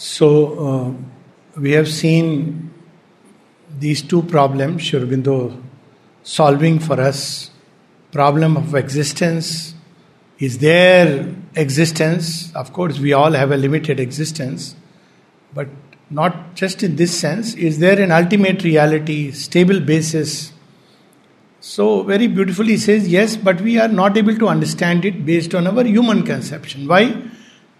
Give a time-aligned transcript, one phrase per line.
[0.00, 0.28] So,
[0.64, 2.72] uh, we have seen
[3.80, 5.60] these two problems, Sri Aurobindo
[6.22, 7.50] solving for us
[8.12, 9.74] problem of existence.
[10.38, 12.54] Is there existence?
[12.54, 14.76] Of course, we all have a limited existence,
[15.52, 15.66] but
[16.10, 17.54] not just in this sense.
[17.54, 20.52] Is there an ultimate reality, stable basis?
[21.58, 25.66] So, very beautifully says, yes, but we are not able to understand it based on
[25.66, 26.86] our human conception.
[26.86, 27.20] Why?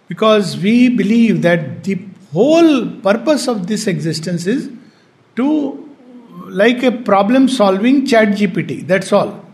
[0.09, 4.69] Because we believe that the whole purpose of this existence is
[5.35, 5.89] to,
[6.47, 9.45] like a problem solving ChatGPT, that's all.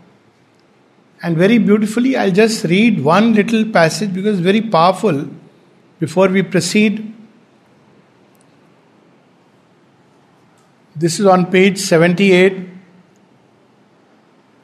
[1.23, 5.27] And very beautifully, I'll just read one little passage because very powerful
[5.99, 7.13] before we proceed.
[10.95, 12.69] This is on page 78.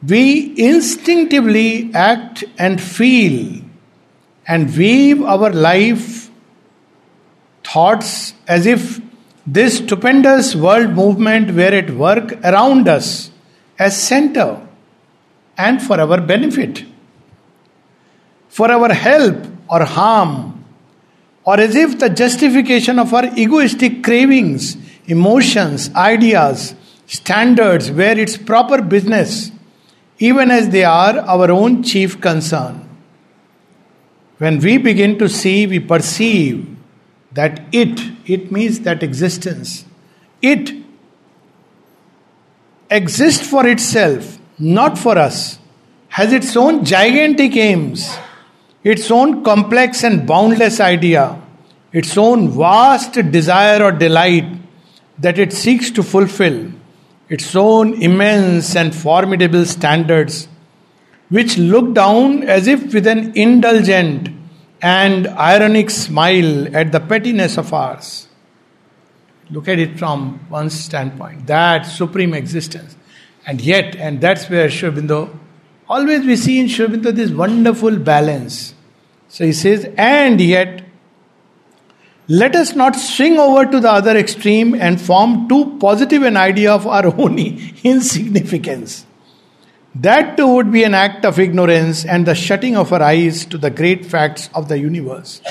[0.07, 3.61] We instinctively act and feel
[4.47, 6.20] and weave our life
[7.71, 9.01] thoughts as if
[9.45, 13.31] this stupendous world movement were at work around us
[13.79, 14.61] as center
[15.57, 16.85] and for our benefit,
[18.49, 20.63] for our help or harm,
[21.43, 26.75] or as if the justification of our egoistic cravings, emotions, ideas,
[27.07, 29.51] standards were its proper business,
[30.19, 32.87] even as they are our own chief concern.
[34.37, 36.70] When we begin to see, we perceive
[37.33, 39.85] that it, it means that existence,
[40.41, 40.71] it
[42.89, 45.59] exists for itself not for us,
[46.09, 48.15] has its own gigantic aims,
[48.83, 51.41] its own complex and boundless idea,
[51.91, 54.45] its own vast desire or delight
[55.17, 56.71] that it seeks to fulfill,
[57.29, 60.47] its own immense and formidable standards,
[61.29, 64.29] which look down as if with an indulgent
[64.81, 68.27] and ironic smile at the pettiness of ours.
[69.49, 72.95] Look at it from one standpoint that supreme existence
[73.45, 75.37] and yet, and that's where Sri Aurobindo,
[75.89, 78.73] always we see in Sri Aurobindo this wonderful balance.
[79.29, 80.83] So he says, and yet,
[82.27, 86.71] let us not swing over to the other extreme and form too positive an idea
[86.71, 87.39] of our own
[87.83, 89.05] insignificance.
[89.95, 93.57] That too would be an act of ignorance and the shutting of our eyes to
[93.57, 95.41] the great facts of the universe.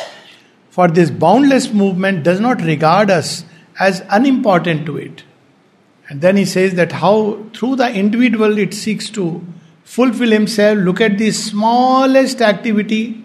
[0.70, 3.44] For this boundless movement does not regard us
[3.78, 5.24] as unimportant to it.
[6.08, 9.44] And then he says that how through the individual it seeks to
[9.84, 10.78] fulfill himself.
[10.78, 13.22] Look at the smallest activity.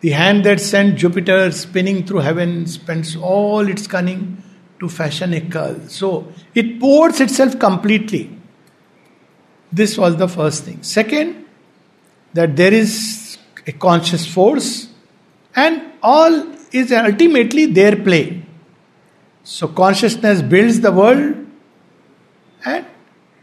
[0.00, 4.42] The hand that sent Jupiter spinning through heaven spends all its cunning
[4.78, 5.80] to fashion a curl.
[5.88, 8.37] So it pours itself completely.
[9.72, 10.82] This was the first thing.
[10.82, 11.44] Second,
[12.34, 14.88] that there is a conscious force
[15.54, 18.42] and all is ultimately their play.
[19.44, 21.46] So consciousness builds the world
[22.64, 22.86] and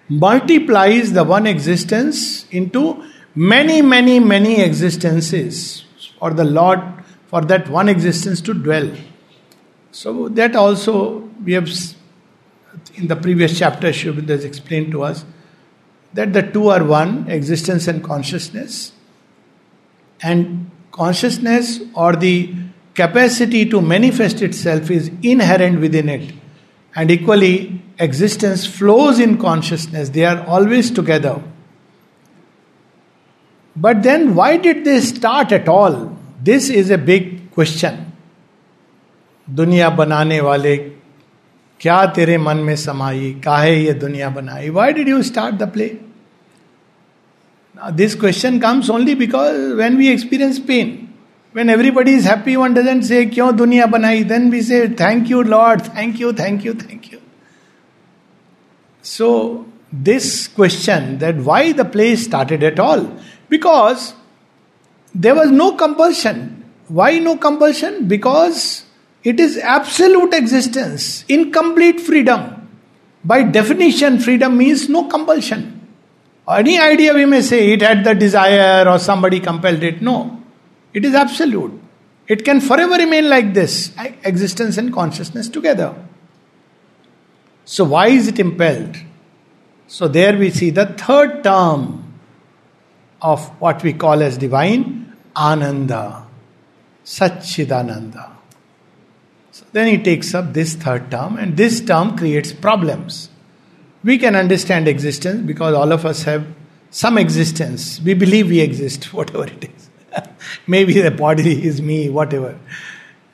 [0.07, 3.03] multiplies the one existence into
[3.33, 5.85] many, many, many existences
[6.19, 6.79] for the Lord,
[7.27, 8.91] for that one existence to dwell.
[9.91, 11.69] So, that also we have
[12.95, 15.25] in the previous chapter, Shubhid has explained to us
[16.14, 18.92] that the two are one existence and consciousness.
[20.22, 22.54] And consciousness or the
[22.94, 26.34] capacity to manifest itself is inherent within it.
[26.94, 31.42] And equally, existence flows in consciousness, they are always together.
[33.76, 36.16] But then, why did they start at all?
[36.42, 38.06] This is a big question.
[39.50, 40.76] दुनिया बनाने वाले
[41.81, 43.31] क्या तेरे मन में समाई?
[43.45, 44.69] काहे ये दुनिया बनाई?
[44.69, 45.97] Why did you start the play
[47.93, 50.97] this question comes only because when we experience pain
[51.55, 54.23] when everybody is happy one doesn't say क्यों दुनिया बनाई?
[54.23, 57.19] Then we say thank you lord thank you thank you thank you
[59.03, 59.29] so
[59.95, 62.99] this question that why the play started at all
[63.49, 64.11] because
[65.15, 66.49] there was no compulsion
[66.91, 68.84] why no compulsion because
[69.25, 72.69] it is absolute existence, incomplete freedom.
[73.23, 75.81] By definition, freedom means no compulsion.
[76.47, 79.99] Any idea we may say it had the desire or somebody compelled it.
[79.99, 80.43] No.
[80.93, 81.81] It is absolute.
[82.27, 85.95] It can forever remain like this existence and consciousness together.
[87.65, 88.95] So, why is it impelled?
[89.87, 92.13] So, there we see the third term
[93.23, 96.27] of what we call as divine Ananda,
[97.03, 98.34] Satchidananda.
[99.75, 103.29] Then he takes up this third term, and this term creates problems.
[104.05, 106.47] We can understand existence because all of us have
[106.91, 107.99] some existence.
[107.99, 109.89] We believe we exist, whatever it is.
[110.67, 112.57] Maybe the body is me, whatever.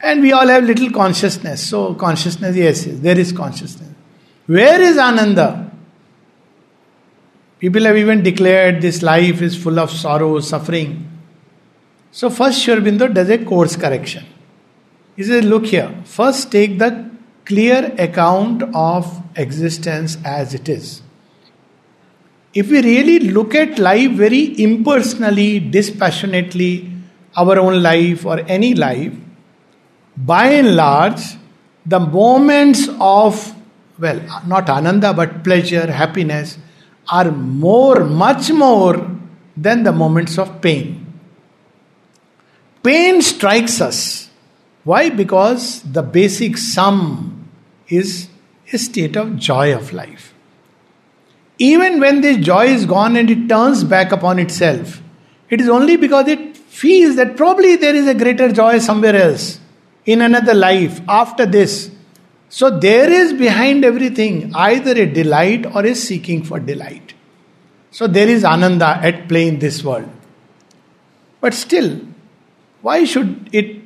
[0.02, 1.70] And we all have little consciousness.
[1.70, 3.94] So, consciousness, yes, yes, there is consciousness.
[4.48, 5.72] Where is Ananda?
[7.60, 11.08] People have even declared this life is full of sorrow, suffering.
[12.10, 14.26] So, first Sri does a course correction.
[15.16, 17.10] He says, Look here, first take the
[17.46, 21.02] clear account of existence as it is.
[22.54, 26.92] If we really look at life very impersonally, dispassionately,
[27.36, 29.14] our own life or any life,
[30.18, 31.22] by and large,
[31.86, 33.56] the moments of,
[33.98, 36.58] well, not ananda, but pleasure, happiness,
[37.10, 39.10] are more, much more
[39.56, 41.06] than the moments of pain.
[42.84, 44.31] Pain strikes us.
[44.84, 45.10] Why?
[45.10, 47.50] Because the basic sum
[47.88, 48.30] is
[48.74, 50.34] a state of joy of life.
[51.60, 55.02] Even when this joy is gone and it turns back upon itself,
[55.50, 59.60] it is only because it feels that probably there is a greater joy somewhere else
[60.06, 61.92] in another life after this.
[62.50, 67.14] So there is behind everything either a delight or a seeking for delight.
[67.92, 70.10] So there is ananda at play in this world.
[71.42, 72.00] But still,
[72.82, 73.81] why should it?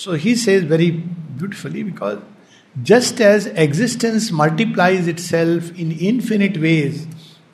[0.00, 2.22] So he says very beautifully because
[2.82, 7.06] just as existence multiplies itself in infinite ways,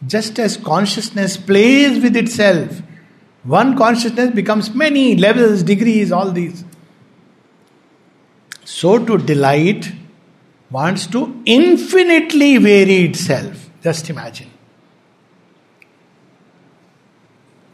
[0.06, 2.82] just as consciousness plays with itself,
[3.42, 6.64] one consciousness becomes many levels, degrees, all these.
[8.64, 9.90] So to delight
[10.70, 13.70] wants to infinitely vary itself.
[13.82, 14.50] Just imagine.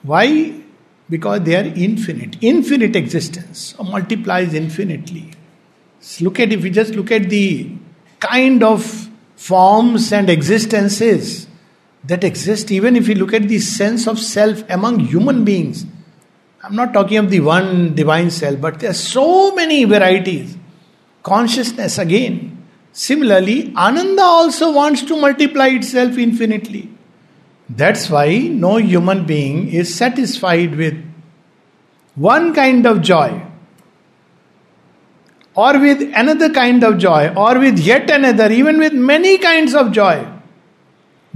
[0.02, 0.61] Why?
[1.10, 2.36] Because they are infinite.
[2.40, 5.30] Infinite existence multiplies infinitely.
[6.20, 7.70] Look at if we just look at the
[8.18, 11.46] kind of forms and existences
[12.04, 15.86] that exist, even if we look at the sense of self among human beings.
[16.64, 20.56] I'm not talking of the one divine self, but there are so many varieties.
[21.22, 22.66] Consciousness again.
[22.92, 26.91] Similarly, Ananda also wants to multiply itself infinitely.
[27.76, 31.02] That's why no human being is satisfied with
[32.14, 33.46] one kind of joy
[35.54, 39.92] or with another kind of joy, or with yet another, even with many kinds of
[39.92, 40.26] joy.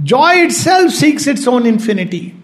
[0.01, 2.35] Joy itself seeks its own infinity.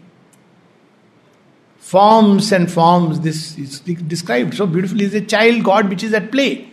[1.80, 6.32] Forms and forms, this is described so beautifully, is a child God which is at
[6.32, 6.70] play.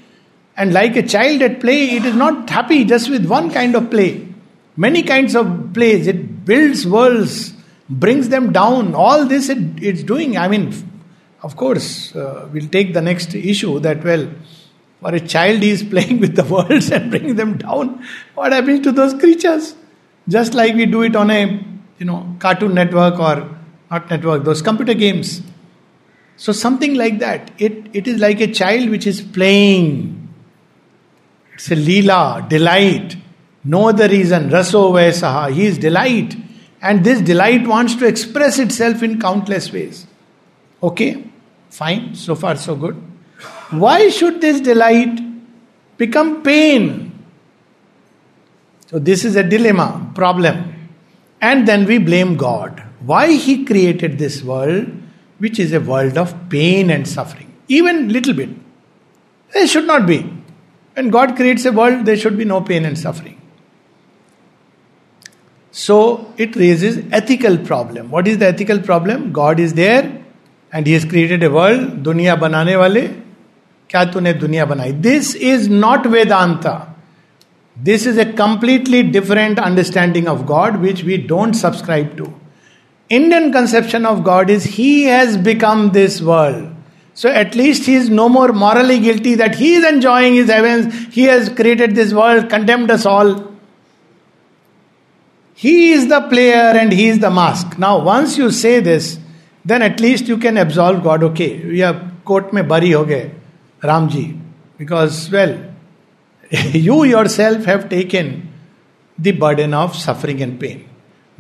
[0.57, 3.91] And like a child at play, it is not happy just with one kind of
[3.91, 4.29] play.
[4.77, 6.07] Many kinds of plays.
[6.07, 7.53] It builds worlds,
[7.89, 8.95] brings them down.
[8.95, 9.59] All this it,
[9.91, 10.37] it's doing.
[10.37, 10.65] I mean,
[11.43, 14.29] of course, uh, we'll take the next issue that, well,
[15.01, 18.05] for a child, is playing with the worlds and bringing them down.
[18.35, 19.75] What happens to those creatures?
[20.29, 21.43] Just like we do it on a
[21.99, 23.37] you know cartoon network or
[23.91, 25.43] not network, those computer games.
[26.37, 27.51] So something like that.
[27.59, 30.29] It, it is like a child which is playing.
[31.55, 33.17] It's a lila, delight.
[33.65, 34.49] No other reason.
[34.51, 35.53] Raso Vaisaha.
[35.53, 36.37] He is delight.
[36.83, 40.07] And this delight wants to express itself in countless ways.
[40.83, 41.25] Okay,
[41.69, 42.15] fine.
[42.15, 42.97] So far, so good.
[43.71, 45.21] Why should this delight
[45.99, 47.07] become pain?
[48.87, 50.75] So, this is a dilemma, problem.
[51.41, 52.83] And then we blame God.
[53.01, 54.91] Why He created this world,
[55.39, 57.55] which is a world of pain and suffering?
[57.69, 58.49] Even little bit.
[59.53, 60.29] There should not be.
[60.95, 63.40] When God creates a world, there should be no pain and suffering.
[65.80, 68.10] So it raises ethical problem.
[68.10, 69.32] What is the ethical problem?
[69.34, 70.24] God is there
[70.72, 72.04] and He has created a world.
[72.04, 73.22] Dunya banane wale
[73.90, 76.72] क्या तूने दुनिया बनाई this is not Vedanta
[77.76, 82.28] this is a completely different understanding of God which we don't subscribe to
[83.12, 86.74] Indian conception of God is he has become this world
[87.18, 90.96] So at least he is no more morally guilty that he is enjoying his heavens.
[91.14, 93.32] He has created this world, condemned us all.
[95.61, 97.79] He is the player and he is the mask.
[97.79, 99.19] Now, once you say this,
[99.63, 101.23] then at least you can absolve God.
[101.23, 103.05] Okay, we are court me bari ho
[103.83, 104.41] Ramji,
[104.79, 105.53] because well,
[106.87, 108.49] you yourself have taken
[109.19, 110.89] the burden of suffering and pain.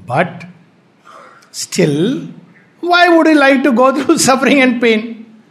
[0.04, 0.44] But
[1.50, 2.28] still,
[2.80, 5.42] why would you like to go through suffering and pain?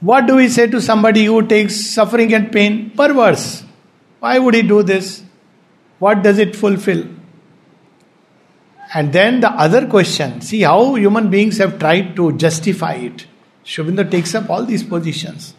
[0.00, 2.90] What do we say to somebody who takes suffering and pain?
[2.90, 3.62] Perverse.
[4.18, 5.22] Why would he do this?
[6.00, 7.06] What does it fulfill?
[8.92, 13.26] And then the other question see how human beings have tried to justify it.
[13.62, 15.54] Sri takes up all these positions.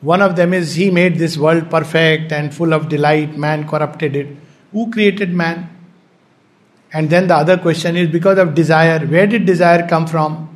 [0.00, 4.16] One of them is He made this world perfect and full of delight, man corrupted
[4.16, 4.36] it.
[4.72, 5.68] Who created man?
[6.92, 9.04] And then the other question is because of desire.
[9.06, 10.48] Where did desire come from?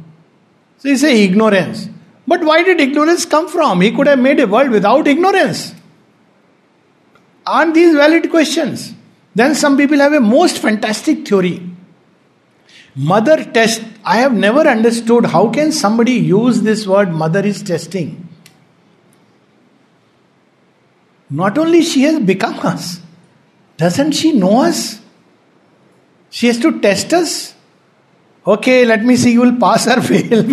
[0.79, 1.89] So you say ignorance.
[2.27, 3.81] But why did ignorance come from?
[3.83, 5.75] He could have made a world without ignorance.
[7.47, 8.95] Aren't these valid questions?
[9.35, 11.74] Then some people have a most fantastic theory.
[12.95, 13.83] Mother test.
[14.05, 18.29] I have never understood how can somebody use this word mother is testing.
[21.31, 23.01] Not only she has become us,
[23.77, 25.01] doesn't she know us?
[26.31, 27.55] She has to test us.
[28.47, 30.45] Okay, let me see, you will pass or fail.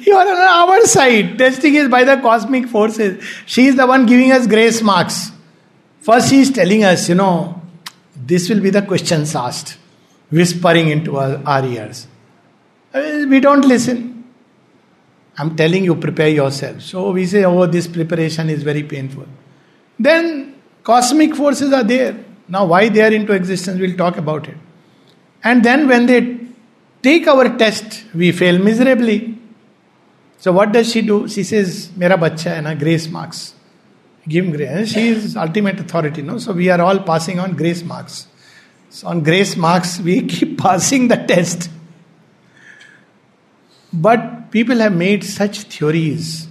[0.00, 1.38] You are on our side.
[1.38, 3.24] Testing is by the cosmic forces.
[3.46, 5.30] She is the one giving us grace marks.
[6.00, 7.60] First, she is telling us, you know,
[8.16, 9.76] this will be the questions asked,
[10.30, 12.06] whispering into our, our ears.
[12.94, 14.24] Uh, we don't listen.
[15.38, 16.82] I'm telling you, prepare yourself.
[16.82, 19.26] So we say, oh, this preparation is very painful.
[19.98, 22.24] Then cosmic forces are there.
[22.48, 24.56] Now, why they are into existence, we'll talk about it.
[25.42, 26.38] And then when they
[27.02, 29.38] take our test, we fail miserably.
[30.38, 31.28] So what does she do?
[31.28, 33.54] She says, Mera bacha hai na, grace marks.
[34.28, 34.92] Give him grace.
[34.92, 36.38] She is ultimate authority, no?
[36.38, 38.26] So we are all passing on grace marks.
[38.90, 41.70] So on grace marks, we keep passing the test.
[43.92, 46.48] But people have made such theories.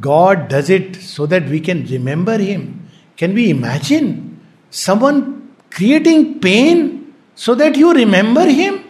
[0.00, 2.88] God does it so that we can remember Him.
[3.16, 8.84] Can we imagine someone creating pain so that you remember Him?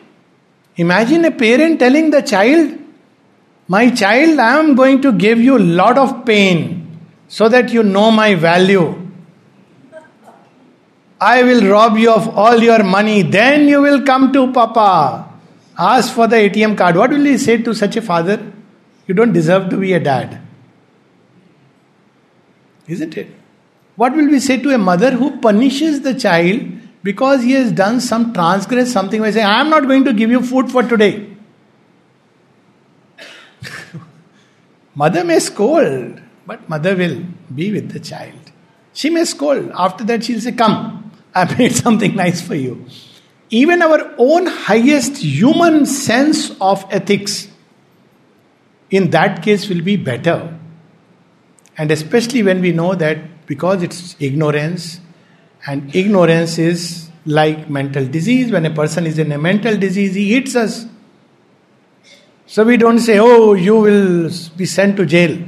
[0.77, 2.79] Imagine a parent telling the child,
[3.69, 7.83] my child, I am going to give you a lot of pain so that you
[7.83, 9.10] know my value.
[11.21, 15.29] I will rob you of all your money, then you will come to Papa.
[15.79, 16.97] Ask for the ATM card.
[16.97, 18.53] What will he say to such a father?
[19.07, 20.41] You don't deserve to be a dad.
[22.87, 23.29] Isn't it?
[23.97, 26.63] What will we say to a mother who punishes the child
[27.03, 30.31] because he has done some transgress something by saying, I am not going to give
[30.31, 31.29] you food for today.
[34.95, 37.25] Mother may scold, but mother will
[37.55, 38.53] be with the child.
[38.93, 39.71] She may scold.
[39.75, 42.87] After that, she'll say, Come, I made something nice for you.
[43.51, 47.49] Even our own highest human sense of ethics,
[48.91, 50.57] in that case, will be better.
[51.77, 55.01] And especially when we know that because it's ignorance,
[55.67, 58.51] and ignorance is like mental disease.
[58.51, 60.87] When a person is in a mental disease, he hits us.
[62.47, 65.39] So we don't say, oh, you will be sent to jail.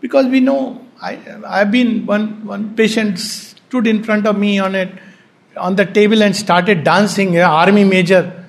[0.00, 4.74] Because we know, I, I've been, one, one patient stood in front of me on
[4.74, 4.92] it,
[5.56, 8.44] on the table and started dancing, army major,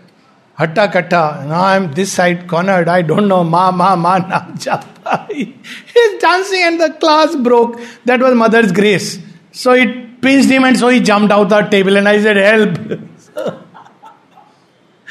[0.56, 1.46] hatta katta.
[1.48, 5.32] Now I'm this side cornered, I don't know, ma, ma, ma, na, japa.
[5.32, 7.80] He's dancing and the class broke.
[8.06, 9.20] That was mother's grace.
[9.52, 12.76] So it pinched him and so he jumped out the table and I said, help.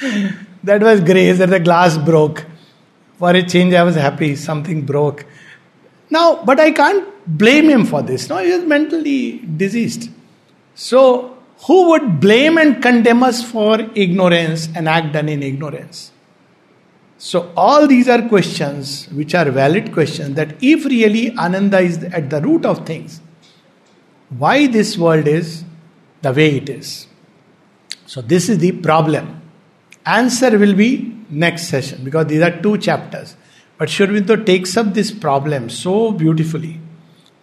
[0.64, 2.44] that was grace that the glass broke.
[3.18, 4.34] For a change, I was happy.
[4.34, 5.24] Something broke.
[6.10, 8.28] Now, but I can't blame him for this.
[8.28, 10.10] No, he was mentally diseased.
[10.74, 16.12] So, who would blame and condemn us for ignorance and act done in ignorance?
[17.16, 22.28] So, all these are questions which are valid questions that if really Ananda is at
[22.28, 23.20] the root of things,
[24.28, 25.64] why this world is
[26.20, 27.06] the way it is.
[28.06, 29.40] So, this is the problem.
[30.04, 33.36] Answer will be next session because these are two chapters.
[33.78, 36.80] But Sri Aurobindo takes up this problem so beautifully.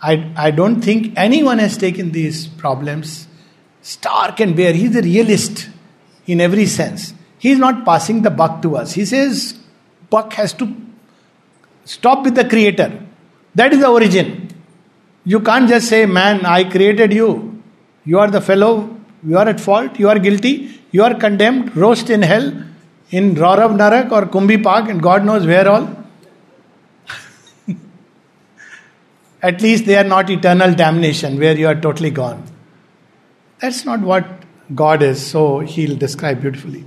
[0.01, 3.27] I, I don't think anyone has taken these problems
[3.81, 4.73] stark and bare.
[4.73, 5.69] He's a realist
[6.25, 7.13] in every sense.
[7.37, 8.93] He's not passing the buck to us.
[8.93, 9.59] He says,
[10.09, 10.75] buck has to
[11.85, 13.03] stop with the creator.
[13.55, 14.49] That is the origin.
[15.25, 17.61] You can't just say, man, I created you.
[18.05, 22.09] You are the fellow, you are at fault, you are guilty, you are condemned, roast
[22.09, 22.51] in hell
[23.11, 25.95] in Raurav Narak or Kumbhipak and God knows where all.
[29.43, 32.50] At least they are not eternal damnation where you are totally gone.
[33.61, 34.25] That's not what
[34.73, 36.83] God is, so he'll describe beautifully.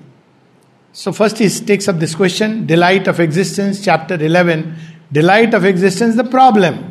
[0.93, 4.77] So, first he takes up this question delight of existence, chapter 11.
[5.13, 6.91] Delight of existence, the problem.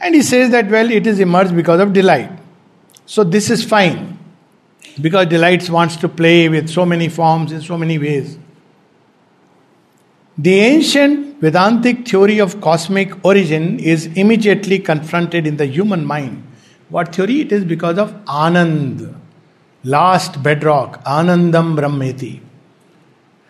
[0.00, 2.30] And he says that, well, it is emerged because of delight.
[3.06, 4.18] So, this is fine
[5.00, 8.38] because delights wants to play with so many forms in so many ways.
[10.38, 16.46] The ancient Vedantic theory of cosmic origin is immediately confronted in the human mind.
[16.92, 17.40] What theory?
[17.40, 19.14] It is because of Anand,
[19.82, 22.40] last bedrock, Anandam Brahmeti.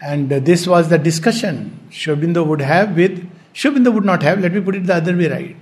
[0.00, 4.60] And this was the discussion Sri would have with, Sri would not have, let me
[4.60, 5.56] put it the other way right.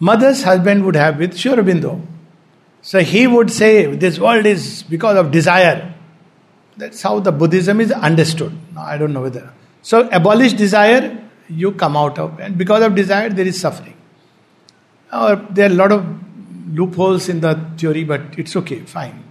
[0.00, 2.04] Mother's husband would have with Sri Aurobindo.
[2.80, 5.94] So he would say, This world is because of desire.
[6.76, 8.52] That's how the Buddhism is understood.
[8.74, 9.52] Now, I don't know whether.
[9.82, 13.96] So abolish desire, you come out of, and because of desire, there is suffering.
[15.12, 16.21] Or there are a lot of
[16.68, 19.24] loopholes in the theory, but it's okay, fine.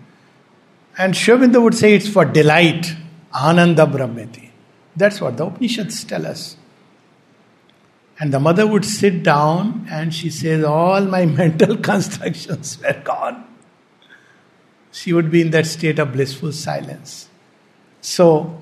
[0.98, 2.94] And Sri Aurobindo would say it's for delight,
[3.34, 4.50] ananda brahmeti.
[4.96, 6.58] That's what the Upanishads tell us.
[8.20, 13.46] And the mother would sit down and she says, All my mental constructions were gone.
[14.92, 17.30] She would be in that state of blissful silence.
[18.02, 18.62] So,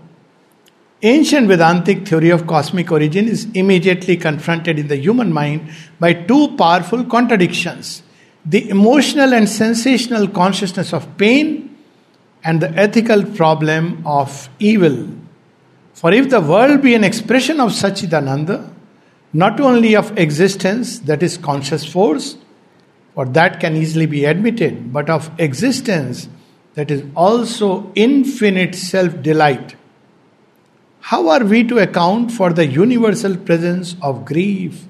[1.01, 6.55] ancient Vedantic theory of cosmic origin is immediately confronted in the human mind by two
[6.55, 8.03] powerful contradictions
[8.49, 11.77] the emotional and sensational consciousness of pain
[12.43, 15.07] and the ethical problem of evil.
[15.93, 18.73] For if the world be an expression of Sachidananda,
[19.33, 22.37] not only of existence, that is conscious force,
[23.13, 26.27] for that can easily be admitted, but of existence,
[26.73, 29.75] that is also infinite self delight.
[31.01, 34.85] How are we to account for the universal presence of grief,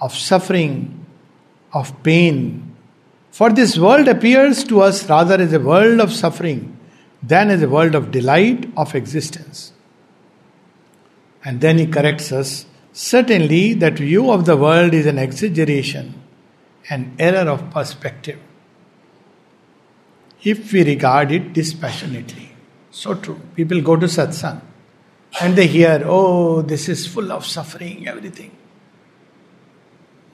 [0.00, 1.06] of suffering,
[1.72, 2.69] of pain?
[3.30, 6.76] For this world appears to us rather as a world of suffering
[7.22, 9.72] than as a world of delight of existence.
[11.44, 16.14] And then he corrects us certainly, that view of the world is an exaggeration,
[16.88, 18.38] an error of perspective.
[20.42, 22.52] If we regard it dispassionately.
[22.90, 23.40] So true.
[23.54, 24.62] People go to satsang
[25.40, 28.56] and they hear, oh, this is full of suffering, everything.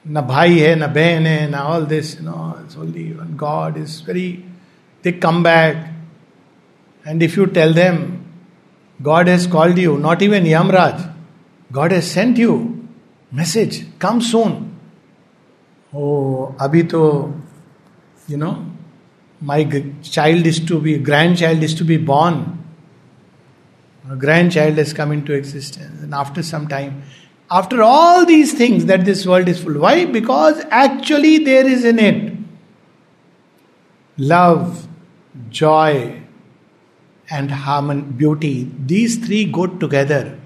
[0.08, 3.76] Na bhai hai, na behan hai, na all this, you know, it's only one God
[3.76, 4.44] is very.
[5.02, 5.92] They come back,
[7.04, 8.24] and if you tell them,
[9.02, 11.12] God has called you, not even Yamraj,
[11.72, 12.88] God has sent you
[13.32, 14.78] message, come soon.
[15.92, 17.42] Oh, abhi to,
[18.28, 18.64] you know,
[19.40, 19.64] my
[20.02, 22.64] child is to be, grandchild is to be born.
[24.08, 27.02] A grandchild has come into existence, and after some time,
[27.50, 29.78] after all these things that this world is full.
[29.78, 30.04] Why?
[30.04, 32.36] Because actually there is in it
[34.18, 34.88] love,
[35.50, 36.22] joy,
[37.30, 38.70] and harmony, beauty.
[38.78, 40.38] These three go together.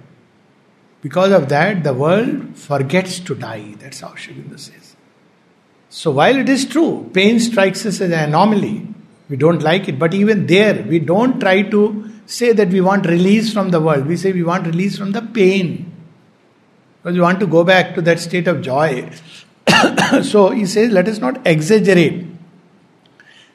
[1.03, 3.75] Because of that, the world forgets to die.
[3.79, 4.97] That's how Aurobindo says.
[5.89, 8.87] So while it is true, pain strikes us as an anomaly.
[9.29, 13.07] We don't like it, but even there, we don't try to say that we want
[13.07, 14.07] release from the world.
[14.07, 15.90] We say we want release from the pain.
[17.03, 19.11] Because we want to go back to that state of joy.
[20.23, 22.27] so he says, let us not exaggerate.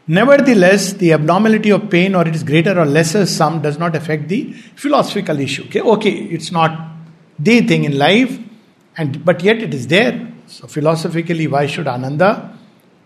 [0.07, 4.53] Nevertheless, the abnormality of pain or its greater or lesser sum does not affect the
[4.75, 5.63] philosophical issue.
[5.65, 6.91] Okay, okay, it's not
[7.39, 8.37] the thing in life,
[8.97, 10.31] and but yet it is there.
[10.45, 12.55] So philosophically, why should Ananda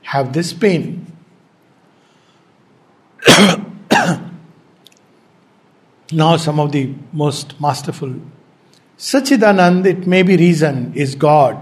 [0.03, 1.05] have this pain?
[6.11, 8.13] now, some of the most masterful.
[8.99, 11.57] Sachidanand, it may be reason, is God,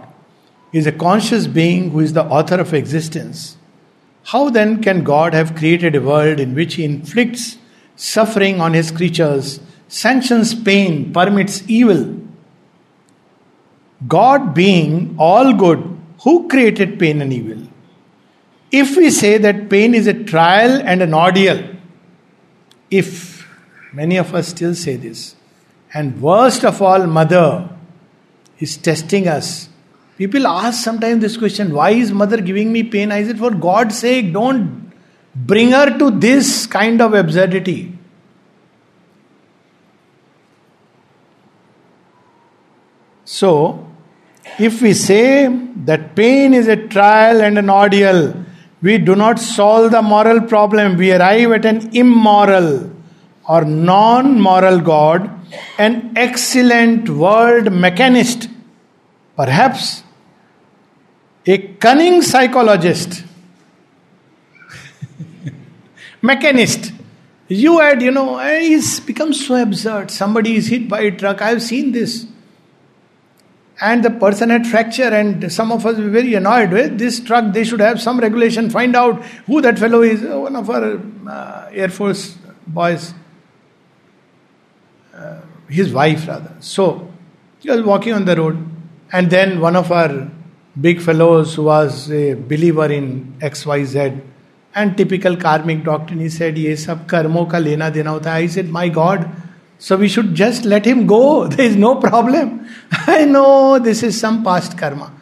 [0.74, 3.58] is a conscious being who is the author of existence.
[4.24, 7.58] How then can God have created a world in which He inflicts
[7.96, 12.20] suffering on His creatures, sanctions pain, permits evil?
[14.08, 17.68] God being all good, who created pain and evil?
[18.72, 21.76] If we say that pain is a trial and an ordeal,
[22.90, 23.48] if
[23.94, 25.37] many of us still say this,
[25.94, 27.70] and worst of all, mother
[28.60, 29.70] is testing us.
[30.18, 33.12] People ask sometimes this question why is mother giving me pain?
[33.12, 34.92] I said, for God's sake, don't
[35.36, 37.98] bring her to this kind of absurdity.
[43.26, 43.86] So,
[44.58, 45.48] if we say
[45.86, 48.46] that pain is a trial and an ordeal,
[48.82, 52.90] we do not solve the moral problem, we arrive at an immoral
[53.48, 55.30] or non moral God,
[55.78, 58.50] an excellent world mechanist,
[59.36, 60.04] perhaps
[61.46, 63.24] a cunning psychologist,
[66.22, 66.94] mechanist.
[67.50, 70.12] You add, you know, it's become so absurd.
[70.12, 71.42] Somebody is hit by a truck.
[71.42, 72.26] I've seen this
[73.80, 77.54] and the person had fracture and some of us were very annoyed with this truck
[77.54, 81.70] they should have some regulation find out who that fellow is one of our uh,
[81.72, 83.14] air force boys
[85.70, 87.08] his wife rather so
[87.60, 88.58] he was walking on the road
[89.12, 90.30] and then one of our
[90.80, 94.22] big fellows who was a believer in xyz
[94.76, 98.70] and typical karmic doctrine he said ye sab karmo ka lena dena hota i said
[98.70, 99.30] my god
[99.80, 101.48] so we should just let him go.
[101.56, 102.68] There is no problem.
[102.92, 105.14] I know this is some past karma.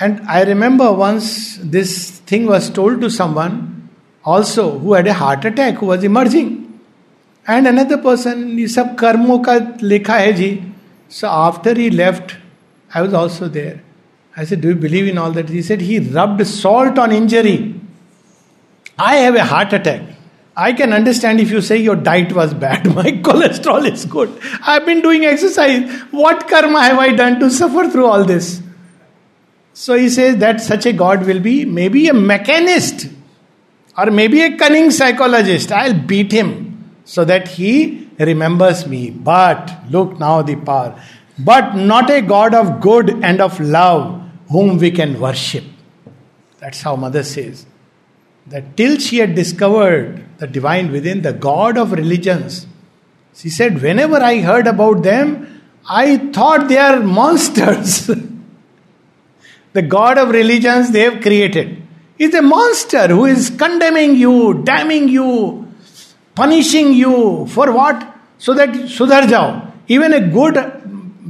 [0.00, 3.90] And I remember once this thing was told to someone
[4.24, 6.67] also who had a heart attack, who was emerging.
[7.48, 10.58] And another person ये सब कर्मों का लिखा है जी।
[11.10, 12.32] So after he left
[12.90, 13.80] I was also there
[14.34, 17.58] I say do believe in all that he said he rubbed salt on injury
[19.00, 20.08] I have a heart attack
[20.56, 24.78] I can understand if you say your diet was bad my cholesterol is good I
[24.86, 28.54] been doing exercise what karma have I done to suffer through all this
[29.76, 33.06] so he says that such a god will be may be a mechanist
[33.96, 36.54] or may be a cunning psychologist I beat him
[37.08, 39.08] so that he remembers me.
[39.08, 41.02] But look now the power.
[41.38, 45.64] But not a God of good and of love whom we can worship.
[46.58, 47.64] That's how Mother says.
[48.48, 52.66] That till she had discovered the divine within, the God of religions,
[53.34, 58.06] she said, Whenever I heard about them, I thought they are monsters.
[59.72, 61.82] the God of religions they have created
[62.18, 65.67] is a monster who is condemning you, damning you,
[66.38, 68.04] punishing you for what?
[68.38, 69.46] So that sudhar jao.
[69.88, 70.56] Even a good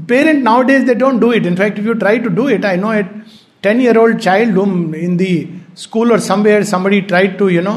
[0.07, 1.47] parent nowadays they don't do it.
[1.47, 3.05] In fact, if you try to do it, I know a
[3.63, 7.77] 10 year old child whom in the school or somewhere somebody tried to, you know,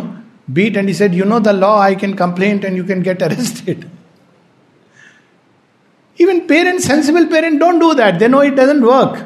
[0.52, 3.22] beat and he said, You know the law, I can complain and you can get
[3.28, 3.90] arrested.
[6.18, 8.20] Even parents, sensible parents, don't do that.
[8.20, 9.26] They know it doesn't work.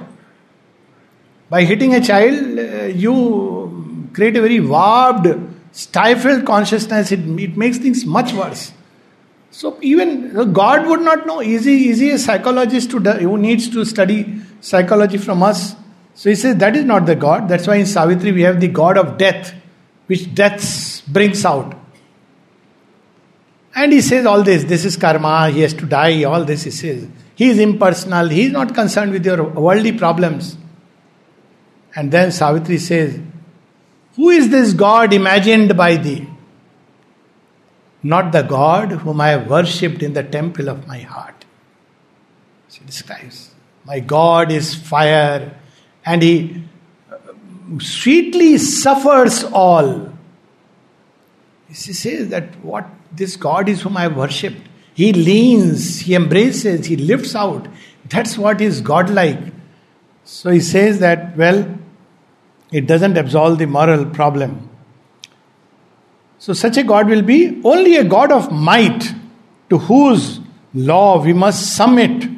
[1.49, 5.27] By hitting a child, uh, you create a very warped,
[5.75, 7.11] stifled consciousness.
[7.11, 8.71] It, it makes things much worse.
[9.51, 11.41] So even God would not know.
[11.41, 15.75] Is he, is he a psychologist who needs to study psychology from us?
[16.13, 17.49] So he says that is not the God.
[17.49, 19.53] That's why in Savitri we have the God of death,
[20.07, 21.75] which death brings out.
[23.75, 24.63] And he says all this.
[24.63, 25.49] This is karma.
[25.49, 26.23] He has to die.
[26.23, 27.07] All this he says.
[27.35, 28.29] He is impersonal.
[28.29, 30.57] He is not concerned with your worldly problems.
[31.93, 33.19] And then Savitri says,
[34.15, 36.27] Who is this God imagined by thee?
[38.01, 41.45] Not the God whom I have worshipped in the temple of my heart.
[42.69, 43.51] She describes,
[43.83, 45.57] My God is fire,
[46.05, 46.63] and He
[47.11, 47.17] uh,
[47.79, 50.13] sweetly suffers all.
[51.73, 54.61] She says that what this God is whom I have worshipped.
[54.93, 57.67] He leans, he embraces, he lifts out.
[58.07, 59.39] That's what is godlike.
[60.23, 61.77] So he says that, well,
[62.79, 64.69] it doesn't absolve the moral problem.
[66.39, 69.13] So, such a God will be only a God of might
[69.69, 70.41] to whose
[70.73, 72.29] law we must submit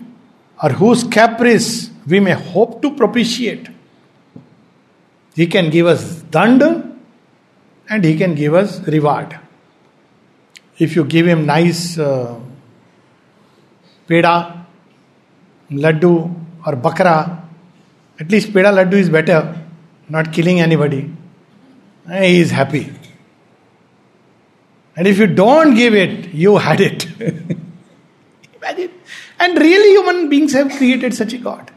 [0.61, 3.67] or whose caprice we may hope to propitiate.
[5.33, 6.95] He can give us danda
[7.89, 9.39] and he can give us reward.
[10.77, 12.39] If you give him nice uh,
[14.07, 14.65] peda,
[15.71, 16.15] laddu,
[16.63, 17.41] or bakra,
[18.19, 19.66] at least peda laddu is better
[20.09, 21.13] not killing anybody,
[22.09, 22.93] he is happy.
[24.95, 27.05] And if you don't give it, you had it.
[28.55, 28.91] Imagine.
[29.39, 31.71] And really, human beings have created such a God.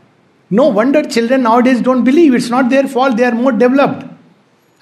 [0.48, 2.34] No wonder children nowadays don't believe.
[2.34, 4.06] It's not their fault, they are more developed.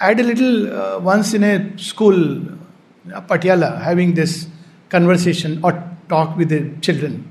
[0.00, 2.42] I had a little uh, once in a school,
[3.12, 4.46] uh, Patiala, having this
[4.88, 7.30] conversation or talk with the children.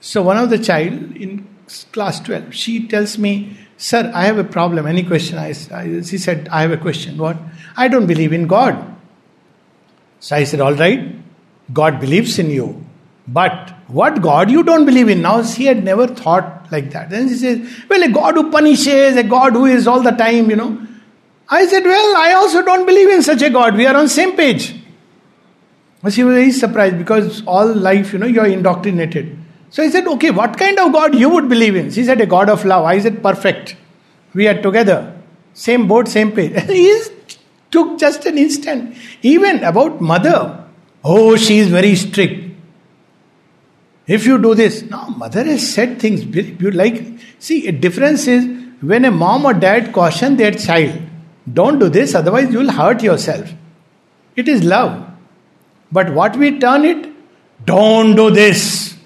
[0.00, 1.46] So one of the child in
[1.92, 4.86] class 12, she tells me, Sir, I have a problem.
[4.86, 5.38] Any question?
[5.38, 7.16] I, I, she said, I have a question.
[7.16, 7.38] What?
[7.76, 8.96] I don't believe in God.
[10.18, 11.14] So I said, All right,
[11.72, 12.84] God believes in you.
[13.28, 15.22] But what God you don't believe in?
[15.22, 17.10] Now she had never thought like that.
[17.10, 20.50] Then she says, Well, a God who punishes, a God who is all the time,
[20.50, 20.86] you know.
[21.48, 23.76] I said, Well, I also don't believe in such a God.
[23.76, 24.74] We are on same page.
[26.02, 29.38] But she was very surprised because all life, you know, you are indoctrinated.
[29.70, 31.90] So I said, okay, what kind of God you would believe in?
[31.90, 32.84] She said, a God of love.
[32.84, 33.76] I said, perfect.
[34.34, 35.14] We are together.
[35.52, 36.60] Same boat, same page.
[36.66, 37.00] he
[37.70, 38.96] took just an instant.
[39.22, 40.64] Even about mother.
[41.04, 42.44] Oh, she is very strict.
[44.06, 47.04] If you do this, no, mother has said things You like,
[47.38, 48.46] see, a difference is
[48.80, 50.98] when a mom or dad caution their child,
[51.52, 53.52] don't do this, otherwise you will hurt yourself.
[54.34, 55.10] It is love.
[55.92, 57.12] But what we turn it,
[57.66, 58.97] don't do this.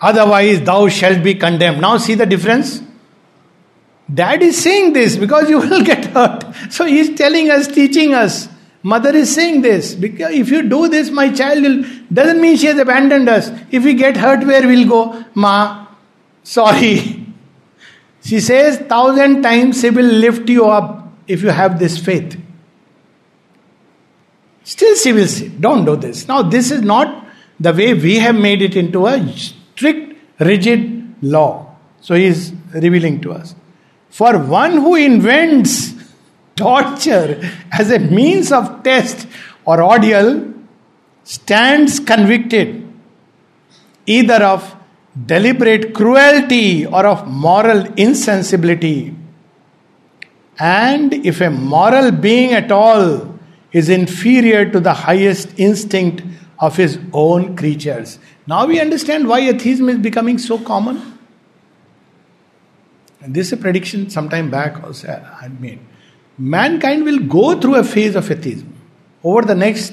[0.00, 1.80] Otherwise, thou shalt be condemned.
[1.80, 2.82] Now, see the difference?
[4.12, 6.44] Dad is saying this because you will get hurt.
[6.70, 8.48] So, he is telling us, teaching us.
[8.82, 11.84] Mother is saying this because if you do this, my child will.
[12.12, 13.50] Doesn't mean she has abandoned us.
[13.70, 15.24] If we get hurt, where we'll go?
[15.34, 15.86] Ma,
[16.42, 17.24] sorry.
[18.20, 22.38] She says thousand times she will lift you up if you have this faith.
[24.64, 26.28] Still, she will say, Don't do this.
[26.28, 27.26] Now, this is not
[27.58, 29.16] the way we have made it into a
[29.78, 31.76] strict, rigid law.
[32.00, 33.54] So he is revealing to us.
[34.10, 35.92] For one who invents
[36.56, 39.28] torture as a means of test
[39.64, 40.52] or ordeal
[41.22, 42.84] stands convicted
[44.06, 44.74] either of
[45.26, 49.14] deliberate cruelty or of moral insensibility.
[50.58, 53.38] And if a moral being at all
[53.72, 56.22] is inferior to the highest instinct
[56.58, 58.18] of his own creatures.
[58.48, 61.18] Now we understand why atheism is becoming so common.
[63.20, 65.80] And this is a prediction sometime back also I had made.
[66.38, 68.72] Mankind will go through a phase of atheism
[69.22, 69.92] over the next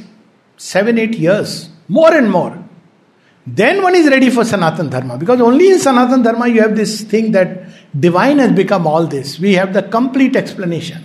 [0.55, 2.63] seven, eight years, more and more.
[3.45, 7.01] Then one is ready for Sanatan Dharma because only in Sanatan Dharma you have this
[7.01, 7.65] thing that
[7.99, 9.37] divine has become all this.
[9.37, 11.03] We have the complete explanation.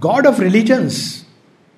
[0.00, 1.24] God of religions,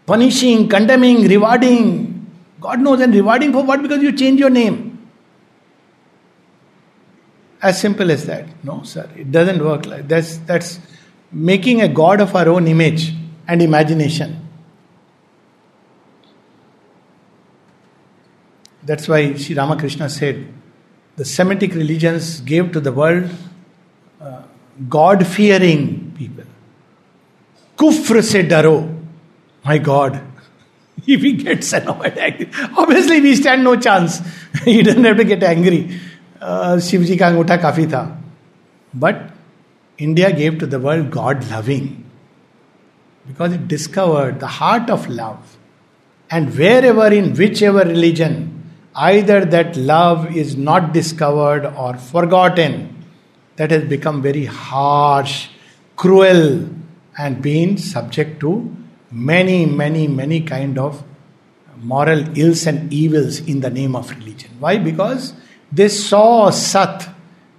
[0.06, 2.17] punishing, condemning, rewarding.
[2.60, 3.82] God knows, and rewarding for what?
[3.82, 5.08] Because you change your name.
[7.60, 8.46] As simple as that.
[8.64, 10.78] No, sir, it doesn't work like that's that's
[11.32, 13.12] making a God of our own image
[13.46, 14.48] and imagination.
[18.84, 20.46] That's why Sri Ramakrishna said
[21.16, 23.28] the Semitic religions gave to the world
[24.20, 24.42] uh,
[24.88, 26.44] God fearing people.
[27.76, 28.76] Kufr se daro.
[29.64, 30.22] My God.
[31.06, 34.20] If he gets annoyed, angry, obviously we stand no chance.
[34.64, 35.98] he doesn't have to get angry.
[36.40, 38.16] Uh, Shiv ji ka angutha kafi tha.
[38.94, 39.30] But
[39.98, 42.04] India gave to the world God loving
[43.26, 45.56] because it discovered the heart of love.
[46.30, 53.04] And wherever, in whichever religion, either that love is not discovered or forgotten,
[53.56, 55.48] that has become very harsh,
[55.96, 56.68] cruel,
[57.16, 58.74] and been subject to
[59.10, 61.02] many, many, many kind of
[61.76, 64.50] moral ills and evils in the name of religion.
[64.58, 64.78] Why?
[64.78, 65.34] Because
[65.70, 67.08] they saw Sat,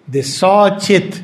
[0.07, 1.21] they saw Chit,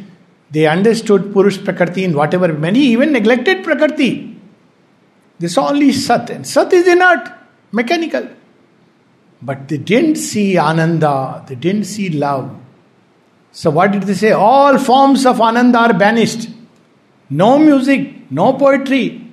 [0.52, 4.38] they understood Purush Prakriti in whatever, many even neglected Prakriti.
[5.40, 7.30] They saw only Sat, and Sat is inert,
[7.72, 8.30] mechanical.
[9.42, 12.56] But they didn't see Ananda, they didn't see love.
[13.52, 14.32] So, what did they say?
[14.32, 16.50] All forms of Ananda are banished.
[17.30, 19.25] No music, no poetry,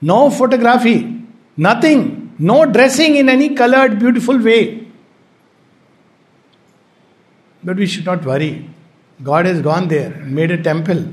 [0.00, 1.22] no photography,
[1.56, 4.86] nothing, no dressing in any colored, beautiful way.
[7.62, 8.68] But we should not worry.
[9.22, 11.04] God has gone there and made a temple,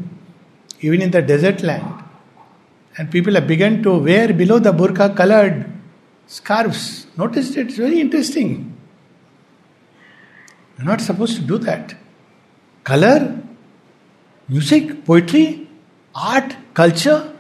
[0.80, 2.04] even in the desert land.
[2.98, 5.70] And people have begun to wear below the burqa colored
[6.26, 7.08] scarves.
[7.18, 8.76] Notice it, it's very interesting.
[10.78, 11.96] You're not supposed to do that.
[12.84, 13.42] Color,
[14.48, 15.68] music, poetry,
[16.16, 17.34] art, culture,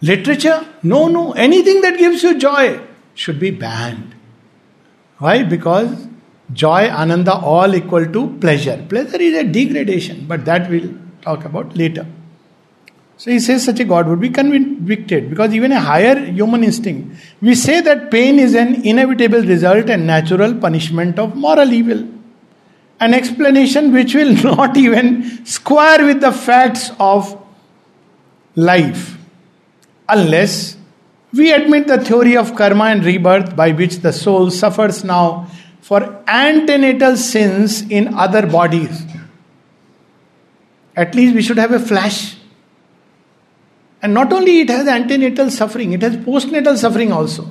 [0.00, 2.80] literature, no, no, anything that gives you joy
[3.14, 4.14] should be banned.
[5.18, 5.42] Why?
[5.42, 6.08] Because
[6.52, 8.84] joy, ananda, all equal to pleasure.
[8.88, 12.06] Pleasure is a degradation, but that we'll talk about later.
[13.18, 17.18] So he says such a God would be convicted because even a higher human instinct.
[17.40, 22.06] We say that pain is an inevitable result and natural punishment of moral evil.
[23.00, 27.42] An explanation which will not even square with the facts of
[28.54, 29.15] life
[30.08, 30.76] unless
[31.32, 35.48] we admit the theory of karma and rebirth by which the soul suffers now
[35.80, 39.02] for antenatal sins in other bodies.
[40.94, 42.36] At least we should have a flash
[44.02, 47.50] and not only it has antenatal suffering, it has postnatal suffering also.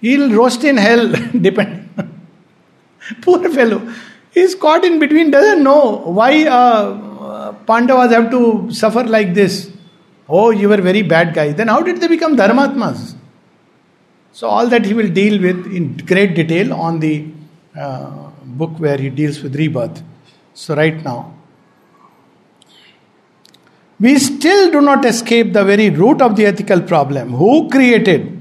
[0.00, 1.08] He'll roast in hell,
[1.40, 1.88] depend.
[3.22, 3.92] Poor fellow.
[4.32, 9.70] He's caught in between, doesn't know why uh, Pandavas have to suffer like this.
[10.28, 11.52] Oh, you were very bad guy.
[11.52, 13.14] Then how did they become Dharmatmas?
[14.32, 17.26] So all that he will deal with in great detail on the
[17.76, 20.02] uh, book where he deals with rebirth.
[20.54, 21.34] So right now,
[23.98, 27.32] we still do not escape the very root of the ethical problem.
[27.32, 28.40] Who created,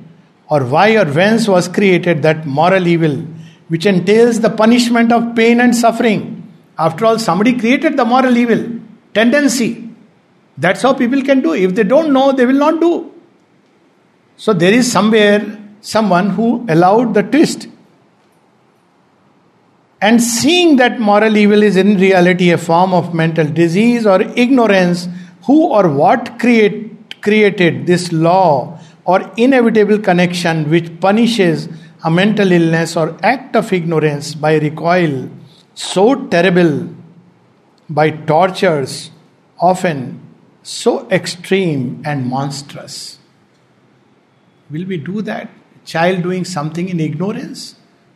[0.49, 3.15] or why or whence was created that moral evil,
[3.69, 6.51] which entails the punishment of pain and suffering?
[6.77, 8.79] After all, somebody created the moral evil
[9.13, 9.86] tendency.
[10.57, 11.53] That's how people can do.
[11.53, 13.13] If they don't know, they will not do.
[14.37, 17.67] So there is somewhere someone who allowed the twist.
[20.01, 25.07] And seeing that moral evil is in reality a form of mental disease or ignorance
[25.45, 31.67] who or what create, created this law or inevitable connection which punishes
[32.03, 35.29] a mental illness or act of ignorance by recoil
[35.73, 36.87] so terrible
[37.89, 39.09] by tortures
[39.59, 40.26] often
[40.75, 43.17] so extreme and monstrous
[44.69, 45.49] will we do that
[45.85, 47.65] child doing something in ignorance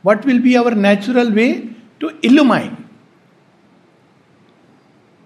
[0.03, 1.49] what will be our natural way
[1.99, 2.77] to illumine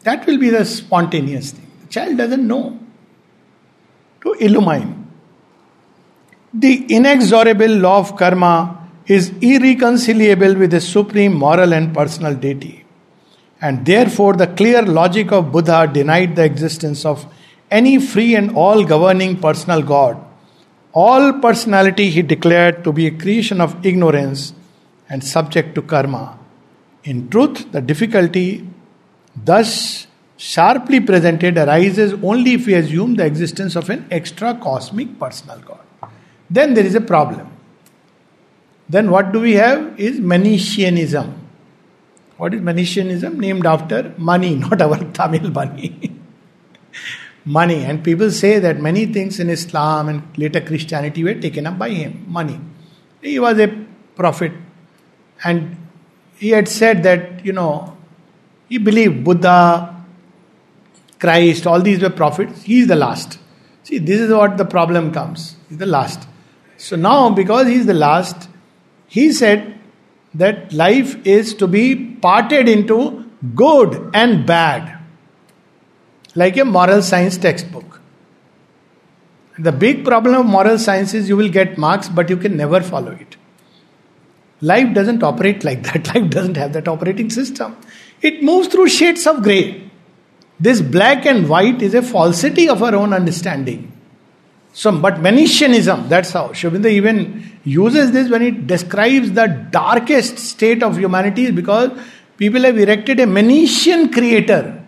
[0.04, 2.80] that will be the spontaneous thing The child doesn't know.
[4.22, 5.12] To illumine.
[6.54, 12.85] The inexorable law of karma is irreconcilable with the supreme moral and personal deity.
[13.66, 17.26] And therefore, the clear logic of Buddha denied the existence of
[17.72, 20.24] any free and all governing personal God.
[20.94, 24.54] All personality he declared to be a creation of ignorance
[25.10, 26.38] and subject to karma.
[27.06, 28.68] In truth, the difficulty
[29.36, 30.06] thus
[30.38, 36.12] sharply presented arises only if we assume the existence of an extra cosmic personal God.
[36.52, 37.52] Then there is a problem.
[38.88, 41.45] Then what do we have is Manichaeism.
[42.38, 43.40] What is Manichaeism?
[43.40, 46.12] Named after Mani, not our Tamil Mani.
[47.46, 47.84] Mani.
[47.84, 51.90] And people say that many things in Islam and later Christianity were taken up by
[51.90, 52.26] him.
[52.28, 52.60] Mani.
[53.22, 54.52] He was a prophet.
[55.44, 55.78] And
[56.38, 57.96] he had said that, you know,
[58.68, 60.04] he believed Buddha,
[61.20, 62.64] Christ, all these were prophets.
[62.64, 63.40] He is the last.
[63.84, 65.56] See, this is what the problem comes.
[65.70, 66.28] He's the last.
[66.78, 68.50] So now, because he's the last,
[69.08, 69.80] he said
[70.36, 75.00] that life is to be parted into good and bad,
[76.36, 78.02] like a moral science textbook.
[79.58, 82.82] The big problem of moral science is you will get marks, but you can never
[82.82, 83.38] follow it.
[84.62, 86.14] Life doesn't operate like that.
[86.16, 87.78] Life doesn't have that operating system.
[88.22, 89.90] It moves through shades of grey.
[90.60, 93.92] This black and white is a falsity of our own understanding.
[94.78, 96.52] So, but Manichaeism, that's how.
[96.52, 101.98] Sri even uses this when he describes the darkest state of humanity because
[102.36, 104.84] people have erected a Manichaean creator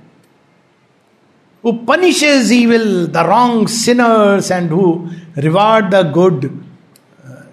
[1.61, 6.65] who punishes evil, the wrong sinners, and who reward the good.
[7.25, 7.43] Uh,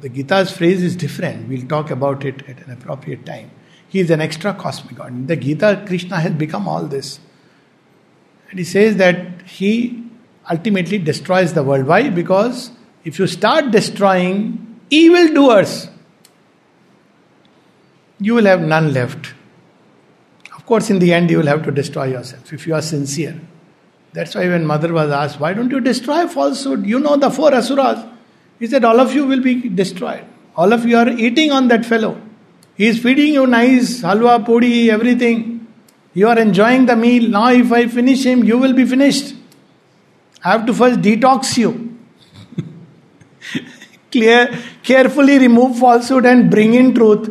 [0.00, 1.48] the Gita's phrase is different.
[1.48, 3.52] We'll talk about it at an appropriate time.
[3.88, 5.12] He is an extra cosmic God.
[5.12, 7.20] In the Gita, Krishna has become all this.
[8.50, 10.07] And he says that he
[10.50, 11.86] ultimately destroys the world.
[11.86, 12.08] Why?
[12.10, 12.70] Because
[13.04, 15.88] if you start destroying evil doers,
[18.20, 19.34] you will have none left.
[20.56, 23.40] Of course, in the end, you will have to destroy yourself if you are sincere.
[24.12, 26.86] That's why when mother was asked, Why don't you destroy falsehood?
[26.86, 28.04] You know the four asuras.
[28.58, 30.24] He said, All of you will be destroyed.
[30.56, 32.20] All of you are eating on that fellow.
[32.74, 35.66] He is feeding you nice, halwa, puri, everything.
[36.14, 37.28] You are enjoying the meal.
[37.30, 39.34] Now, if I finish him, you will be finished.
[40.44, 41.96] I have to first detox you.
[44.10, 47.28] Clear, carefully remove falsehood and bring in truth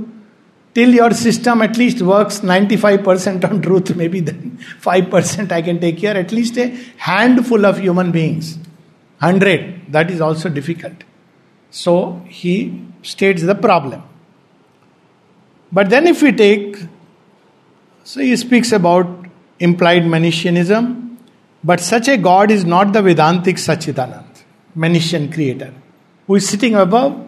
[0.74, 5.98] till your system at least works 95% on truth, maybe then 5% I can take
[5.98, 6.68] care, at least a
[6.98, 8.58] handful of human beings.
[9.20, 11.04] 100, that is also difficult.
[11.72, 14.04] So he states the problem.
[15.72, 16.78] But then if we take,
[18.04, 19.26] so he speaks about
[19.60, 21.07] implied Manichaeism,
[21.64, 24.44] but such a God is not the Vedantic Sachidanand,
[24.76, 25.74] Manichaean creator,
[26.28, 27.28] who is sitting above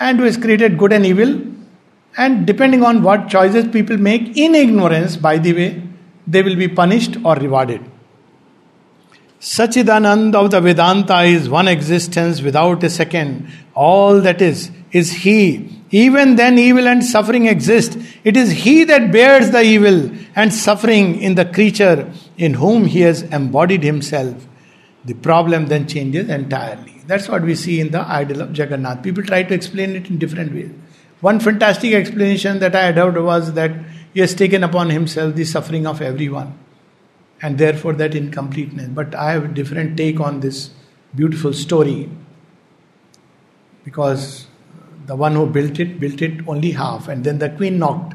[0.00, 1.40] and who has created good and evil.
[2.16, 5.82] And depending on what choices people make in ignorance, by the way,
[6.26, 7.84] they will be punished or rewarded.
[9.40, 13.50] Sachidanand of the Vedanta is one existence without a second.
[13.74, 15.82] All that is, is He.
[15.94, 17.96] Even then, evil and suffering exist.
[18.24, 23.02] It is He that bears the evil and suffering in the creature in whom He
[23.02, 24.44] has embodied Himself.
[25.04, 27.00] The problem then changes entirely.
[27.06, 29.04] That's what we see in the idol of Jagannath.
[29.04, 30.72] People try to explain it in different ways.
[31.20, 33.70] One fantastic explanation that I had heard was that
[34.12, 36.58] He has taken upon Himself the suffering of everyone
[37.40, 38.88] and therefore that incompleteness.
[38.88, 40.70] But I have a different take on this
[41.14, 42.10] beautiful story
[43.84, 44.48] because
[45.06, 48.14] the one who built it built it only half, and then the queen knocked,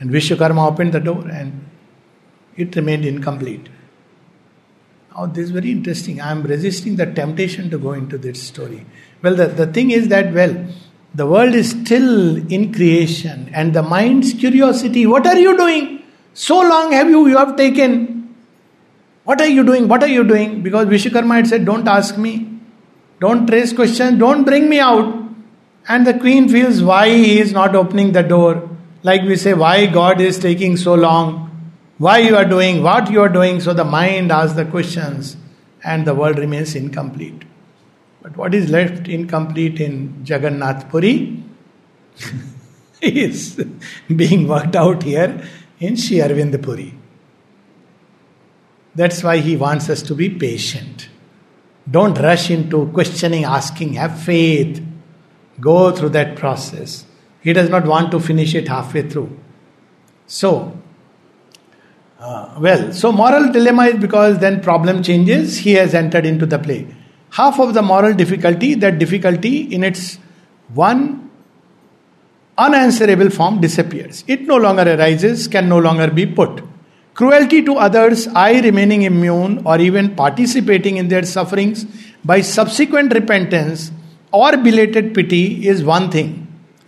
[0.00, 1.64] and Vishwakarma opened the door, and
[2.56, 3.68] it remained incomplete.
[5.14, 6.20] Now, this is very interesting.
[6.20, 8.84] I am resisting the temptation to go into this story.
[9.22, 10.66] Well, the, the thing is that, well,
[11.14, 16.02] the world is still in creation, and the mind's curiosity what are you doing?
[16.34, 18.16] So long have you, you have taken
[19.26, 19.88] what are you doing?
[19.88, 20.62] What are you doing?
[20.62, 22.48] Because Vishwakarma had said, Don't ask me.
[23.20, 24.20] Don't raise questions.
[24.20, 25.25] Don't bring me out.
[25.88, 28.68] And the queen feels why he is not opening the door.
[29.02, 31.44] Like we say, why God is taking so long.
[31.98, 33.60] Why you are doing what you are doing.
[33.60, 35.36] So the mind asks the questions
[35.84, 37.44] and the world remains incomplete.
[38.22, 41.44] But what is left incomplete in Jagannath Puri
[43.00, 43.64] is
[44.14, 46.92] being worked out here in Sri Aurobindo Puri.
[48.96, 51.08] That's why he wants us to be patient.
[51.88, 54.82] Don't rush into questioning, asking, have faith.
[55.60, 57.04] Go through that process.
[57.40, 59.38] He does not want to finish it halfway through.
[60.26, 60.76] So,
[62.18, 66.58] uh, well, so moral dilemma is because then problem changes, he has entered into the
[66.58, 66.86] play.
[67.30, 70.18] Half of the moral difficulty, that difficulty in its
[70.74, 71.30] one
[72.58, 74.24] unanswerable form disappears.
[74.26, 76.62] It no longer arises, can no longer be put.
[77.14, 81.84] Cruelty to others, I remaining immune or even participating in their sufferings
[82.24, 83.90] by subsequent repentance
[84.36, 86.46] or belated pity is one thing.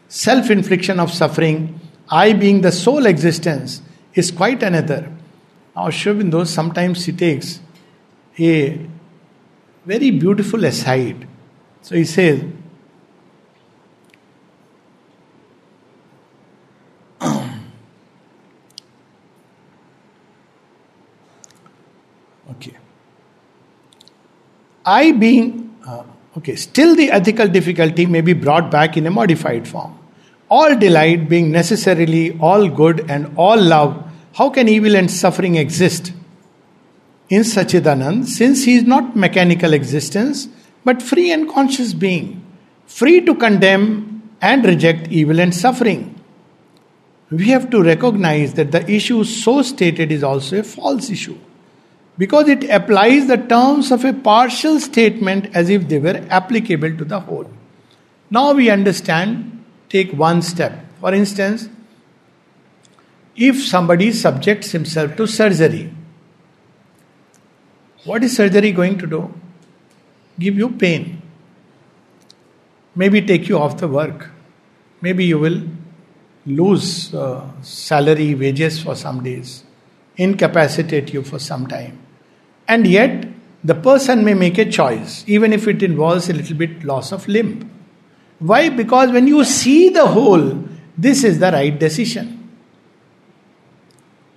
[0.08, 1.80] Self infliction of suffering,
[2.10, 3.80] I being the sole existence,
[4.12, 5.10] is quite another.
[5.74, 7.60] Now, Sri Aurobindo sometimes he takes
[8.38, 8.78] a
[9.86, 11.26] very beautiful aside.
[11.80, 12.44] So he says,
[22.50, 22.76] okay.
[24.84, 25.67] I being,
[26.38, 29.98] okay, still the ethical difficulty may be brought back in a modified form.
[30.48, 36.12] All delight being necessarily all good and all love, how can evil and suffering exist?
[37.28, 40.48] In Sachidanand, since he is not mechanical existence,
[40.84, 42.42] but free and conscious being,
[42.86, 46.14] free to condemn and reject evil and suffering.
[47.30, 51.38] We have to recognize that the issue so stated is also a false issue
[52.18, 57.04] because it applies the terms of a partial statement as if they were applicable to
[57.04, 57.48] the whole.
[58.28, 60.84] Now we understand, take one step.
[61.00, 61.68] For instance,
[63.36, 65.94] if somebody subjects himself to surgery,
[68.04, 69.32] what is surgery going to do?
[70.40, 71.22] Give you pain.
[72.96, 74.30] Maybe take you off the work.
[75.00, 75.62] Maybe you will
[76.44, 79.62] lose uh, salary, wages for some days,
[80.16, 82.07] incapacitate you for some time.
[82.68, 83.26] And yet,
[83.64, 87.26] the person may make a choice, even if it involves a little bit loss of
[87.26, 87.70] limb.
[88.38, 88.68] Why?
[88.68, 90.64] Because when you see the whole,
[90.96, 92.34] this is the right decision.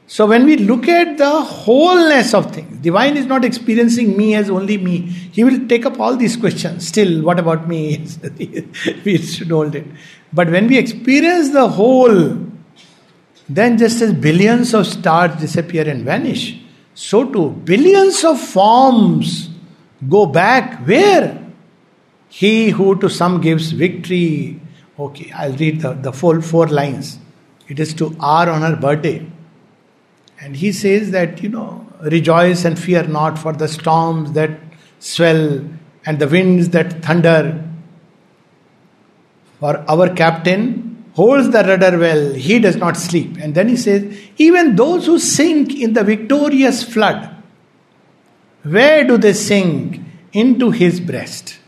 [0.07, 4.49] So when we look at the wholeness of things, divine is not experiencing me as
[4.49, 4.97] only me.
[4.97, 6.87] He will take up all these questions.
[6.87, 8.05] Still, what about me?
[9.05, 9.85] we should hold it.
[10.33, 12.45] But when we experience the whole,
[13.47, 16.60] then just as billions of stars disappear and vanish,
[16.93, 19.49] so too billions of forms
[20.07, 21.37] go back where?
[22.29, 24.59] He who to some gives victory.
[24.97, 27.19] Okay, I'll read the, the full four lines.
[27.67, 29.25] It is to R on her birthday.
[30.39, 34.59] And he says that, you know, rejoice and fear not for the storms that
[34.99, 35.63] swell
[36.05, 37.63] and the winds that thunder.
[39.59, 43.37] For our captain holds the rudder well, he does not sleep.
[43.39, 47.35] And then he says, even those who sink in the victorious flood,
[48.63, 49.99] where do they sink?
[50.33, 51.59] Into his breast.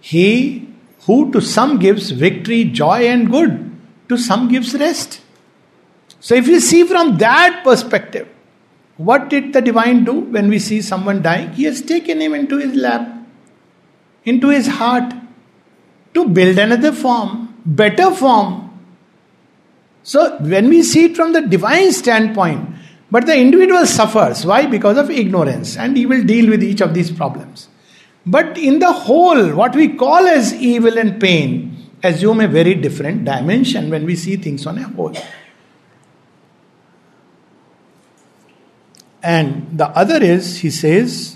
[0.00, 0.68] He
[1.06, 3.74] who to some gives victory, joy, and good,
[4.08, 5.20] to some gives rest.
[6.20, 8.28] So, if you see from that perspective,
[8.96, 11.52] what did the divine do when we see someone dying?
[11.52, 13.08] He has taken him into his lap,
[14.24, 15.14] into his heart,
[16.14, 18.62] to build another form, better form.
[20.02, 22.76] So, when we see it from the divine standpoint,
[23.10, 24.44] but the individual suffers.
[24.44, 24.66] Why?
[24.66, 27.68] Because of ignorance, and he will deal with each of these problems.
[28.24, 33.24] But in the whole, what we call as evil and pain assume a very different
[33.24, 35.16] dimension when we see things on a whole.
[39.22, 41.35] And the other is, he says,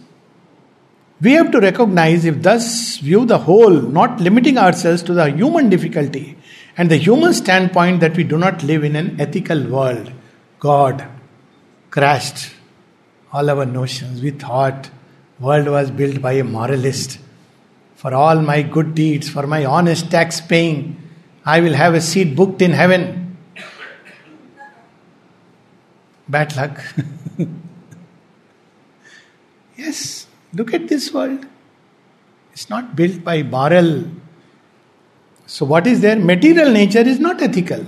[1.20, 5.68] we have to recognize if thus view the whole, not limiting ourselves to the human
[5.68, 6.36] difficulty
[6.76, 10.12] and the human standpoint that we do not live in an ethical world.
[10.58, 11.06] God
[11.90, 12.52] crashed
[13.32, 14.22] all our notions.
[14.22, 14.90] We thought
[15.38, 17.18] world was built by a moralist.
[17.96, 20.96] For all my good deeds, for my honest tax paying,
[21.44, 23.36] I will have a seat booked in heaven.
[26.28, 26.80] Bad luck.
[29.80, 30.19] Yes,
[30.52, 31.46] look at this world.
[32.52, 34.04] It's not built by moral.
[35.46, 36.16] So, what is there?
[36.16, 37.84] Material nature is not ethical.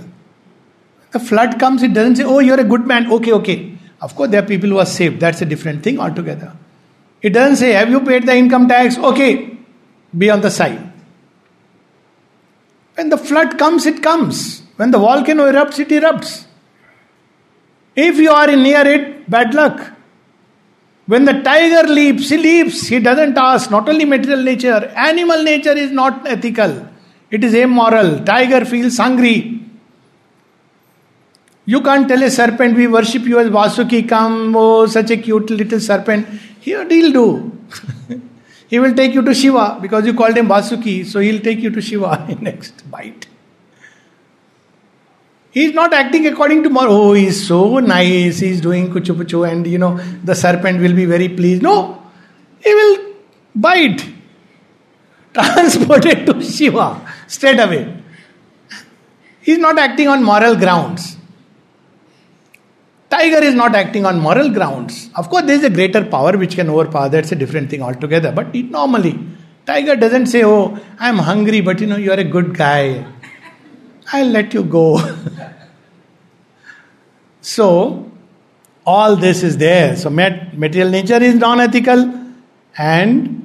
[1.11, 3.11] The flood comes, it doesn't say, Oh, you're a good man.
[3.11, 3.77] Okay, okay.
[4.01, 5.19] Of course, there are people who are saved.
[5.19, 6.53] That's a different thing altogether.
[7.21, 8.97] It doesn't say, Have you paid the income tax?
[8.97, 9.57] Okay,
[10.17, 10.91] be on the side.
[12.95, 14.61] When the flood comes, it comes.
[14.75, 16.45] When the volcano erupts, it erupts.
[17.95, 19.91] If you are near it, bad luck.
[21.05, 22.87] When the tiger leaps, he leaps.
[22.87, 23.69] He doesn't ask.
[23.69, 26.87] Not only material nature, animal nature is not ethical.
[27.29, 28.23] It is immoral.
[28.23, 29.59] Tiger feels hungry.
[31.65, 35.49] You can't tell a serpent, we worship you as Vasuki, come, oh, such a cute
[35.49, 36.27] little serpent.
[36.59, 37.57] Here, he'll do.
[38.67, 41.69] he will take you to Shiva because you called him Vasuki, so he'll take you
[41.69, 43.27] to Shiva in next bite.
[45.53, 46.93] He's not acting according to moral.
[46.93, 48.39] Oh, he's so nice.
[48.39, 49.97] He's doing kuchu puchu, and you know
[50.29, 51.61] the serpent will be very pleased.
[51.61, 52.01] No,
[52.59, 52.95] he will
[53.55, 54.03] bite,
[55.33, 56.87] transported to Shiva
[57.27, 57.81] straight away.
[59.41, 61.17] He's not acting on moral grounds.
[63.11, 65.11] Tiger is not acting on moral grounds.
[65.15, 67.09] Of course, there is a greater power which can overpower.
[67.09, 68.31] That's a different thing altogether.
[68.31, 69.19] But it normally,
[69.67, 73.05] tiger doesn't say, "Oh, I'm hungry, but you know you are a good guy.
[74.13, 74.85] I'll let you go."
[77.41, 78.09] so,
[78.85, 79.95] all this is there.
[79.95, 82.29] So, material nature is non-ethical,
[82.77, 83.43] and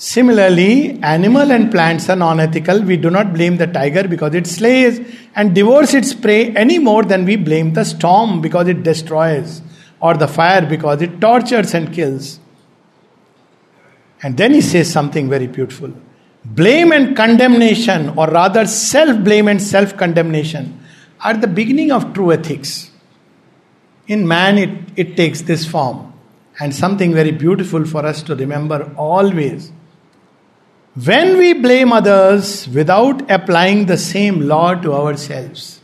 [0.00, 2.80] Similarly, animal and plants are non ethical.
[2.80, 4.98] We do not blame the tiger because it slays
[5.36, 9.60] and devours its prey any more than we blame the storm because it destroys,
[10.00, 12.40] or the fire because it tortures and kills.
[14.22, 15.92] And then he says something very beautiful
[16.44, 20.80] blame and condemnation, or rather self blame and self condemnation,
[21.20, 22.90] are the beginning of true ethics.
[24.06, 26.12] In man, it, it takes this form.
[26.58, 29.72] And something very beautiful for us to remember always
[30.94, 35.80] when we blame others without applying the same law to ourselves,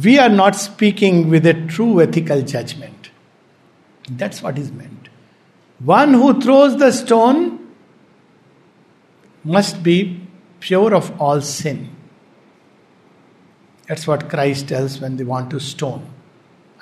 [0.00, 3.10] we are not speaking with a true ethical judgment.
[4.08, 5.08] That's what is meant.
[5.78, 7.61] One who throws the stone
[9.44, 10.20] must be
[10.60, 11.94] pure of all sin.
[13.88, 16.08] That's what Christ tells when they want to stone.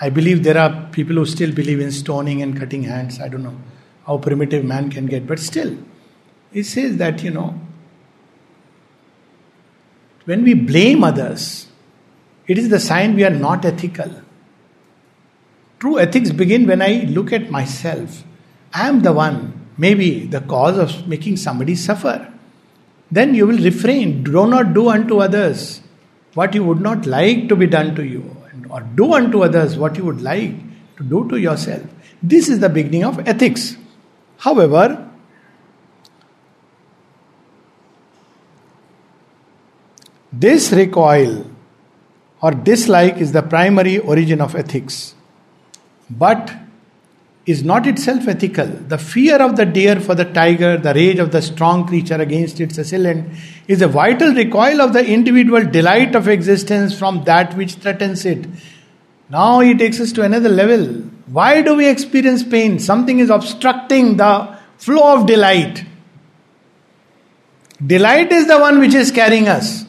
[0.01, 3.21] I believe there are people who still believe in stoning and cutting hands.
[3.21, 3.57] I don't know
[4.07, 5.77] how primitive man can get, but still,
[6.53, 7.61] it says that, you know,
[10.25, 11.69] when we blame others,
[12.47, 14.23] it is the sign we are not ethical.
[15.79, 18.25] True ethics begin when I look at myself.
[18.73, 22.33] I am the one, maybe the cause of making somebody suffer.
[23.11, 24.23] Then you will refrain.
[24.23, 25.81] Do not do unto others
[26.35, 28.37] what you would not like to be done to you,
[28.69, 30.53] or do unto others what you would like
[30.97, 31.83] to do to yourself.
[32.23, 33.77] This is the beginning of ethics.
[34.39, 35.11] However,
[40.33, 41.51] This recoil
[42.41, 45.15] or dislike is the primary origin of ethics,
[46.09, 46.55] but
[47.51, 48.67] is not itself ethical.
[48.67, 52.61] The fear of the deer for the tiger, the rage of the strong creature against
[52.61, 53.29] its assailant,
[53.69, 58.47] is a vital recoil of the individual delight of existence from that which threatens it.
[59.29, 60.87] Now he takes us to another level.
[61.27, 62.79] Why do we experience pain?
[62.79, 65.85] Something is obstructing the flow of delight.
[67.85, 69.85] Delight is the one which is carrying us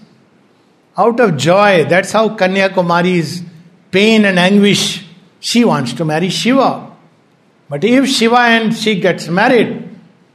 [0.97, 1.86] out of joy.
[1.86, 3.43] That's how Kanya Kumari's
[3.89, 5.05] pain and anguish.
[5.39, 6.91] She wants to marry Shiva.
[7.72, 9.90] But if Shiva and she gets married,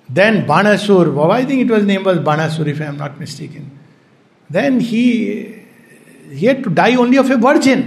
[0.08, 3.78] then Banasur, well, I think it was name was Banasur if I am not mistaken.
[4.48, 5.02] Then he
[6.30, 7.82] he had to die only of a virgin.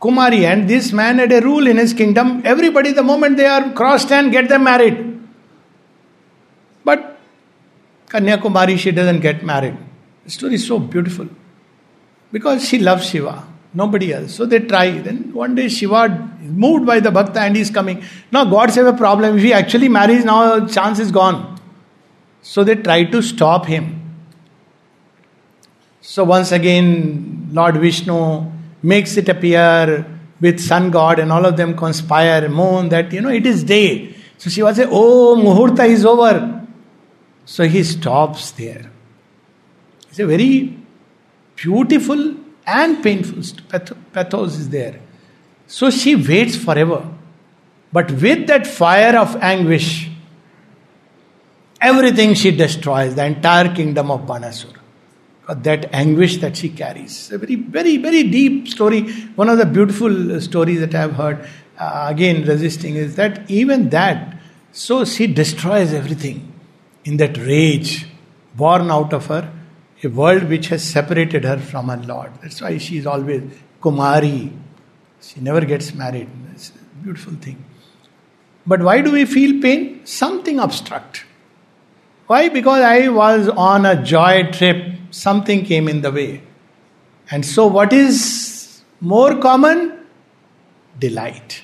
[0.00, 2.42] Kumari and this man had a rule in his kingdom.
[2.44, 4.96] Everybody, the moment they are crossed and get them married.
[6.84, 7.18] But
[8.06, 9.76] Kanyakumari, she doesn't get married.
[10.24, 11.28] The story is so beautiful
[12.30, 14.34] because she loves Shiva, nobody else.
[14.34, 14.98] So they try.
[14.98, 18.02] Then one day Shiva is moved by the bhakta and he's coming.
[18.32, 19.36] Now gods have a problem.
[19.36, 21.58] If he actually marries, now chance is gone.
[22.42, 23.96] So they try to stop him.
[26.00, 28.50] So once again, Lord Vishnu
[28.82, 30.06] makes it appear
[30.40, 34.14] with sun god and all of them conspire, moon that you know it is day.
[34.38, 36.66] So Shiva says, Oh, Muhurta is over.
[37.44, 38.90] So he stops there.
[40.08, 40.76] It's a very
[41.56, 42.36] beautiful
[42.78, 43.42] and painful
[44.12, 45.00] pathos is there.
[45.66, 47.06] So she waits forever.
[47.92, 50.08] But with that fire of anguish,
[51.80, 54.76] everything she destroys, the entire kingdom of Banasur.
[55.48, 57.32] That anguish that she carries.
[57.32, 59.10] A very, very, very deep story.
[59.34, 63.88] One of the beautiful stories that I have heard, uh, again resisting, is that even
[63.90, 64.36] that,
[64.70, 66.52] so she destroys everything
[67.04, 68.06] in that rage
[68.54, 69.50] born out of her
[70.02, 72.32] a world which has separated her from her Lord.
[72.42, 73.42] That's why she is always
[73.82, 74.56] Kumari.
[75.20, 76.28] She never gets married.
[76.52, 77.64] It's a beautiful thing.
[78.66, 80.04] But why do we feel pain?
[80.06, 81.24] Something obstruct.
[82.26, 82.48] Why?
[82.48, 86.42] Because I was on a joy trip, something came in the way.
[87.30, 90.06] And so, what is more common?
[90.98, 91.62] Delight.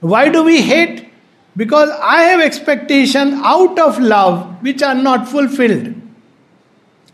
[0.00, 1.08] Why do we hate?
[1.56, 5.94] Because I have expectation out of love which are not fulfilled.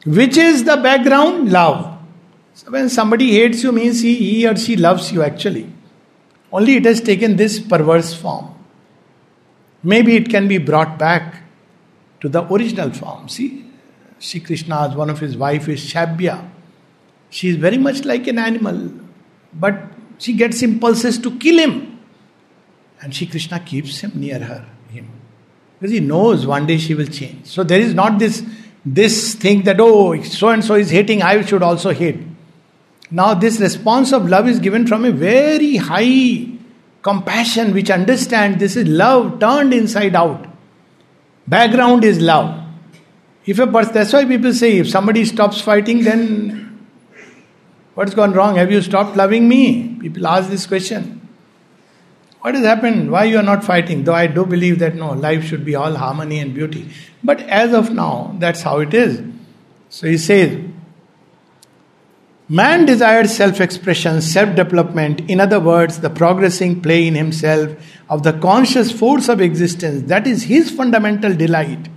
[0.05, 1.51] Which is the background?
[1.51, 1.99] Love.
[2.55, 5.71] So when somebody hates you, means he, he or she loves you actually.
[6.53, 8.55] Only it has taken this perverse form.
[9.83, 11.43] Maybe it can be brought back
[12.21, 13.29] to the original form.
[13.29, 13.65] See,
[14.19, 16.49] Sri Krishna's one of his wife is Shabya.
[17.31, 18.93] She is very much like an animal,
[19.55, 19.81] but
[20.19, 21.99] she gets impulses to kill him.
[23.01, 25.11] And Sri Krishna keeps him near her, him.
[25.81, 27.47] Because he knows one day she will change.
[27.47, 28.45] So there is not this
[28.85, 32.19] this thing that, oh, so and so is hating, I should also hate.
[33.11, 36.47] Now, this response of love is given from a very high
[37.03, 40.47] compassion which understands this is love turned inside out.
[41.47, 42.59] Background is love.
[43.45, 46.87] If a person, that's why people say if somebody stops fighting, then
[47.95, 48.57] what's gone wrong?
[48.57, 49.97] Have you stopped loving me?
[50.01, 51.22] People ask this question.
[52.43, 53.13] What has happened?
[53.13, 54.03] Why you are not fighting?
[54.03, 56.89] Though I do believe that no, life should be all harmony and beauty.
[57.23, 59.23] But as of now, that's how it is.
[59.91, 60.61] So he says,
[62.49, 67.71] Man desires self expression, self development, in other words, the progressing play in himself
[68.11, 70.09] of the conscious force of existence.
[70.09, 71.89] That is his fundamental delight.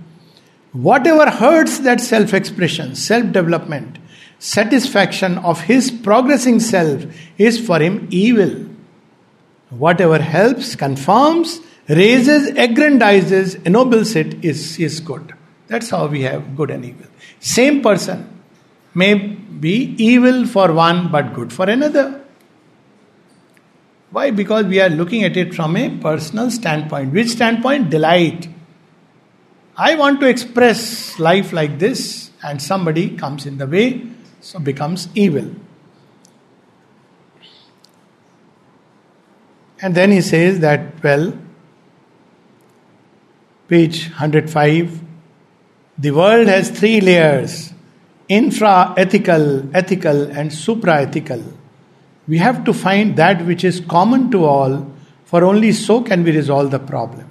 [0.72, 3.98] Whatever hurts that self expression, self development,
[4.38, 7.04] satisfaction of his progressing self
[7.36, 8.75] is for him evil.
[9.78, 15.34] Whatever helps, confirms, raises, aggrandizes, ennobles it is, is good.
[15.68, 17.06] That's how we have good and evil.
[17.40, 18.42] Same person
[18.94, 22.22] may be evil for one but good for another.
[24.10, 24.30] Why?
[24.30, 27.12] Because we are looking at it from a personal standpoint.
[27.12, 27.90] Which standpoint?
[27.90, 28.48] Delight.
[29.76, 34.06] I want to express life like this, and somebody comes in the way,
[34.40, 35.54] so becomes evil.
[39.80, 41.36] And then he says that, well,
[43.68, 45.00] page 105,
[45.98, 47.72] the world has three layers
[48.28, 51.42] infra ethical, ethical, and supra ethical.
[52.26, 54.92] We have to find that which is common to all,
[55.24, 57.28] for only so can we resolve the problem.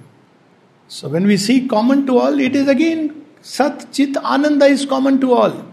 [0.88, 5.20] So, when we see common to all, it is again Sat Chit Ananda is common
[5.20, 5.64] to all.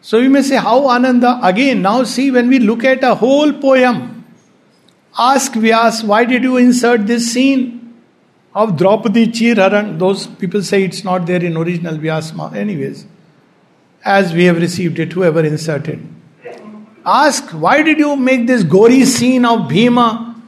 [0.00, 1.40] So, we may say, How Ananda?
[1.42, 4.17] Again, now see, when we look at a whole poem,
[5.18, 7.94] Ask Vyas, why did you insert this scene
[8.54, 9.98] of Draupadi Chir Haran?
[9.98, 12.54] Those people say it's not there in original Vyasma.
[12.54, 13.04] Anyways,
[14.04, 16.06] as we have received it, whoever inserted.
[17.04, 20.40] Ask, why did you make this gory scene of Bhima?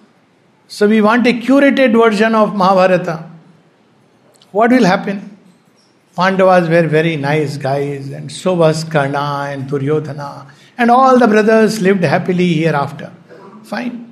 [0.68, 3.28] So we want a curated version of Mahabharata.
[4.52, 5.36] What will happen?
[6.14, 10.46] Pandavas were very nice guys, and so was Karna and Duryodhana,
[10.76, 13.12] and all the brothers lived happily hereafter.
[13.64, 14.09] Fine.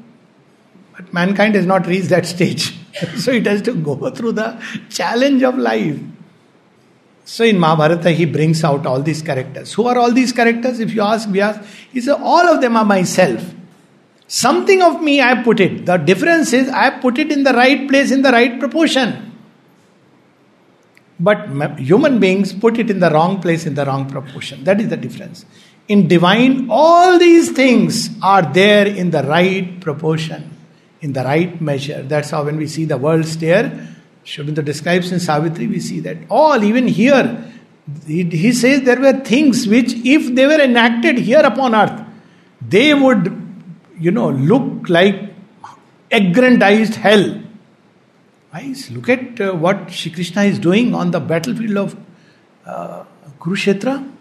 [0.98, 2.76] But mankind has not reached that stage.
[3.16, 5.96] so it has to go through the challenge of life.
[7.24, 9.72] So in Mahabharata, he brings out all these characters.
[9.74, 10.80] Who are all these characters?
[10.80, 13.54] If you ask Vyas, he says, All of them are myself.
[14.26, 15.86] Something of me I put it.
[15.86, 19.24] The difference is I put it in the right place, in the right proportion.
[21.20, 24.64] But human beings put it in the wrong place, in the wrong proportion.
[24.64, 25.44] That is the difference.
[25.86, 30.57] In divine, all these things are there in the right proportion
[31.00, 32.02] in the right measure.
[32.02, 36.18] That's how when we see the world stair, Aurobindo describes in Savitri, we see that
[36.28, 37.52] all, even here,
[38.06, 42.04] he, he says there were things which, if they were enacted here upon earth,
[42.60, 43.34] they would,
[43.98, 45.32] you know, look like
[46.10, 47.42] aggrandized hell.
[48.52, 51.96] Guys, look at uh, what Shri Krishna is doing on the battlefield of
[52.66, 53.04] uh,
[53.38, 54.12] Kurukshetra.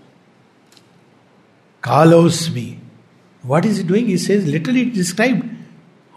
[1.82, 2.78] Kalosmi.
[3.44, 4.08] What is he doing?
[4.08, 5.57] He says, literally described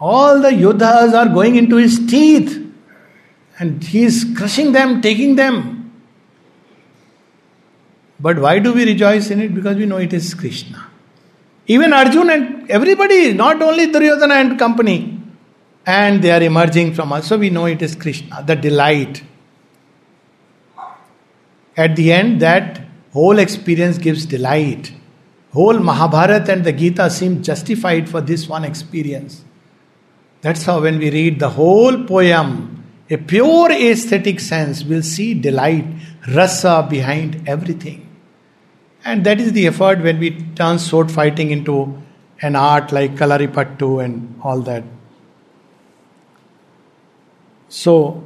[0.01, 2.57] all the yodhas are going into his teeth
[3.59, 5.93] and he is crushing them, taking them.
[8.19, 9.53] But why do we rejoice in it?
[9.53, 10.87] Because we know it is Krishna.
[11.67, 15.19] Even Arjun and everybody, not only Duryodhana and company,
[15.85, 17.27] and they are emerging from us.
[17.27, 19.23] So we know it is Krishna, the delight.
[21.77, 22.81] At the end, that
[23.13, 24.93] whole experience gives delight.
[25.53, 29.43] Whole Mahabharata and the Gita seem justified for this one experience.
[30.41, 35.85] That's how, when we read the whole poem, a pure aesthetic sense will see delight,
[36.29, 38.07] rasa behind everything.
[39.03, 42.01] And that is the effort when we turn sword fighting into
[42.41, 44.83] an art like Kalaripattu and all that.
[47.69, 48.23] So,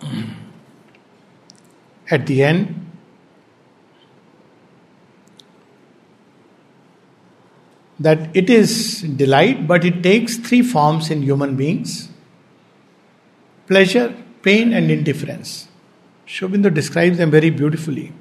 [2.10, 2.89] at the end,
[8.00, 12.08] that it is delight, but it takes three forms in human beings
[13.66, 15.68] pleasure, pain, and indifference.
[16.26, 18.12] Sri Aurobindo describes them very beautifully.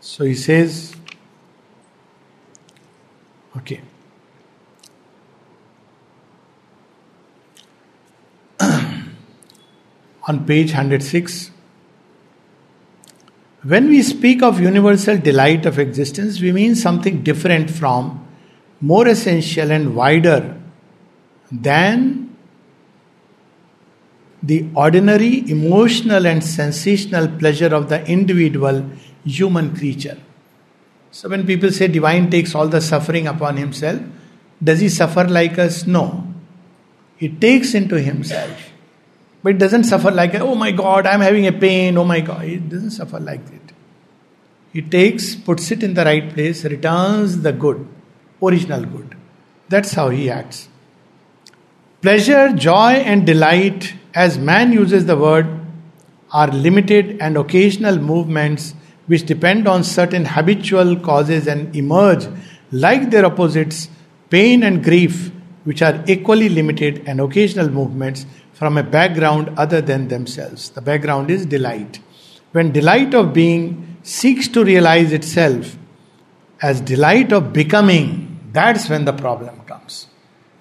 [0.00, 0.96] So he says,
[3.56, 3.80] okay.
[10.28, 11.51] On page 106,
[13.62, 18.26] when we speak of universal delight of existence, we mean something different from,
[18.80, 20.60] more essential and wider
[21.50, 22.36] than
[24.42, 28.84] the ordinary emotional and sensational pleasure of the individual
[29.24, 30.18] human creature.
[31.12, 34.00] So, when people say divine takes all the suffering upon himself,
[34.62, 35.86] does he suffer like us?
[35.86, 36.26] No.
[37.16, 38.71] He takes into himself.
[39.42, 42.44] But it doesn't suffer like, oh my God, I'm having a pain, oh my God.
[42.44, 43.72] It doesn't suffer like that.
[44.72, 47.86] He takes, puts it in the right place, returns the good,
[48.42, 49.16] original good.
[49.68, 50.68] That's how he acts.
[52.00, 55.46] Pleasure, joy, and delight, as man uses the word,
[56.32, 58.74] are limited and occasional movements
[59.06, 62.26] which depend on certain habitual causes and emerge
[62.70, 63.88] like their opposites,
[64.30, 65.30] pain and grief,
[65.64, 68.24] which are equally limited and occasional movements
[68.62, 70.70] from a background other than themselves.
[70.70, 71.98] The background is delight.
[72.52, 75.76] When delight of being seeks to realize itself
[76.60, 80.06] as delight of becoming, that's when the problem comes.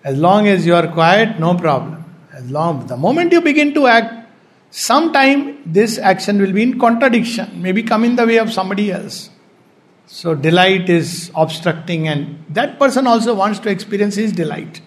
[0.03, 2.03] As long as you are quiet, no problem.
[2.33, 4.27] As long the moment you begin to act,
[4.71, 9.29] sometime this action will be in contradiction, maybe come in the way of somebody else.
[10.07, 14.81] So delight is obstructing, and that person also wants to experience his delight.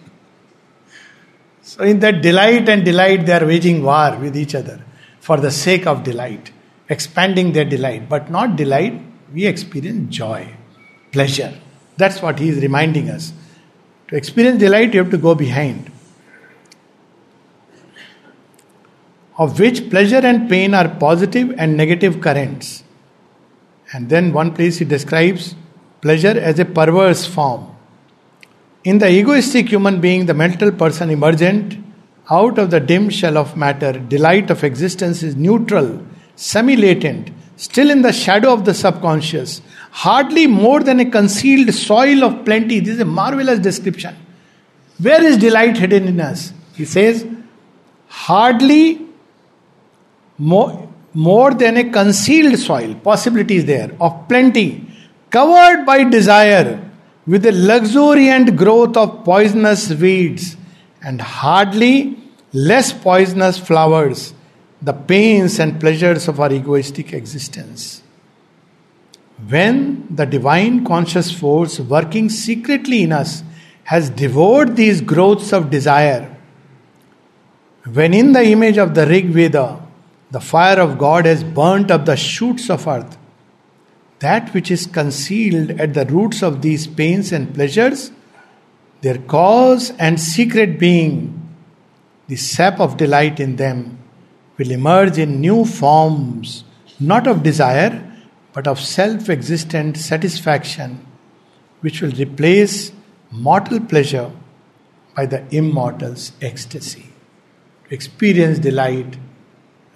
[1.75, 4.79] So in that delight and delight, they are waging war with each other
[5.19, 6.51] for the sake of delight,
[6.87, 8.07] expanding their delight.
[8.07, 9.01] But not delight,
[9.33, 10.55] we experience joy,
[11.11, 11.53] pleasure.
[11.97, 13.33] That's what he is reminding us.
[14.07, 15.91] To experience delight, you have to go behind.
[19.37, 22.85] Of which pleasure and pain are positive and negative currents.
[23.91, 25.55] And then one place he describes
[25.99, 27.74] pleasure as a perverse form.
[28.85, 31.83] In the egoistic human being, the mental person emergent
[32.29, 36.05] out of the dim shell of matter, delight of existence is neutral,
[36.35, 42.23] semi latent, still in the shadow of the subconscious, hardly more than a concealed soil
[42.23, 42.79] of plenty.
[42.79, 44.15] This is a marvelous description.
[44.99, 46.53] Where is delight hidden in us?
[46.75, 47.25] He says,
[48.07, 49.01] hardly
[50.37, 54.87] more, more than a concealed soil, possibilities there, of plenty,
[55.31, 56.84] covered by desire,
[57.27, 60.57] with a luxuriant growth of poisonous weeds,
[61.01, 62.17] and hardly
[62.53, 64.33] less poisonous flowers,
[64.81, 68.01] the pains and pleasures of our egoistic existence.
[69.47, 73.43] When the divine conscious force working secretly in us
[73.85, 76.35] has devoured these growths of desire,
[77.91, 79.79] when in the image of the Rig Veda,
[80.31, 83.17] the fire of God has burnt up the shoots of earth,
[84.19, 88.11] that which is concealed at the roots of these pains and pleasures,
[89.01, 91.41] their cause and secret being,
[92.27, 93.99] the sap of delight in them,
[94.57, 96.63] will emerge in new forms,
[96.99, 98.01] not of desire,
[98.53, 101.05] but of self existent satisfaction,
[101.81, 102.93] which will replace
[103.31, 104.31] mortal pleasure
[105.15, 107.09] by the immortal's ecstasy.
[107.87, 109.17] To experience delight,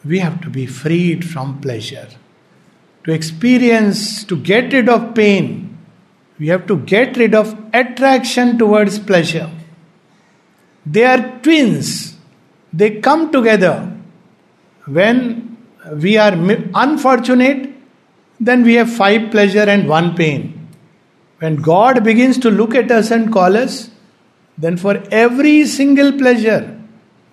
[0.06, 2.10] we have to be freed from pleasure.
[3.06, 5.78] To experience, to get rid of pain,
[6.38, 9.50] we have to get rid of attraction towards pleasure.
[10.86, 12.18] They are twins,
[12.72, 13.92] they come together.
[14.86, 15.58] When
[15.94, 17.74] we are unfortunate,
[18.40, 20.68] then we have five pleasure and one pain.
[21.40, 23.90] When God begins to look at us and call us,
[24.58, 26.82] then for every single pleasure,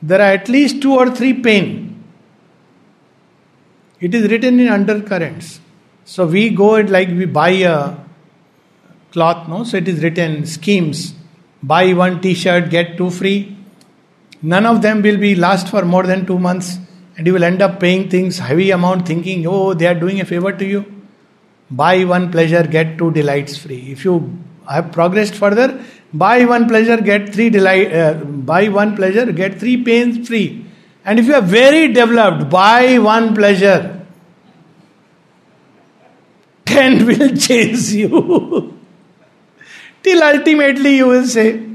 [0.03, 1.86] there are at least two or three pain.
[4.01, 5.61] It is written in undercurrents.
[6.05, 7.97] So we go like we buy a
[9.11, 9.65] cloth, no?
[9.65, 11.15] So it is written schemes.
[11.63, 13.57] Buy one t-shirt, get two free.
[14.43, 16.79] None of them will be last for more than two months,
[17.17, 20.25] and you will end up paying things heavy amount, thinking, oh, they are doing a
[20.27, 20.85] favor to you.
[21.71, 23.91] Buy one pleasure, get two delights free.
[23.91, 24.39] If you
[24.69, 25.83] have progressed further,
[26.13, 27.93] buy one pleasure, get three delight.
[27.93, 30.66] Uh, buy one pleasure, get three pains free.
[31.06, 34.06] And if you are very developed, buy one pleasure.
[36.66, 38.78] Ten will chase you.
[40.04, 41.68] Till ultimately you will say,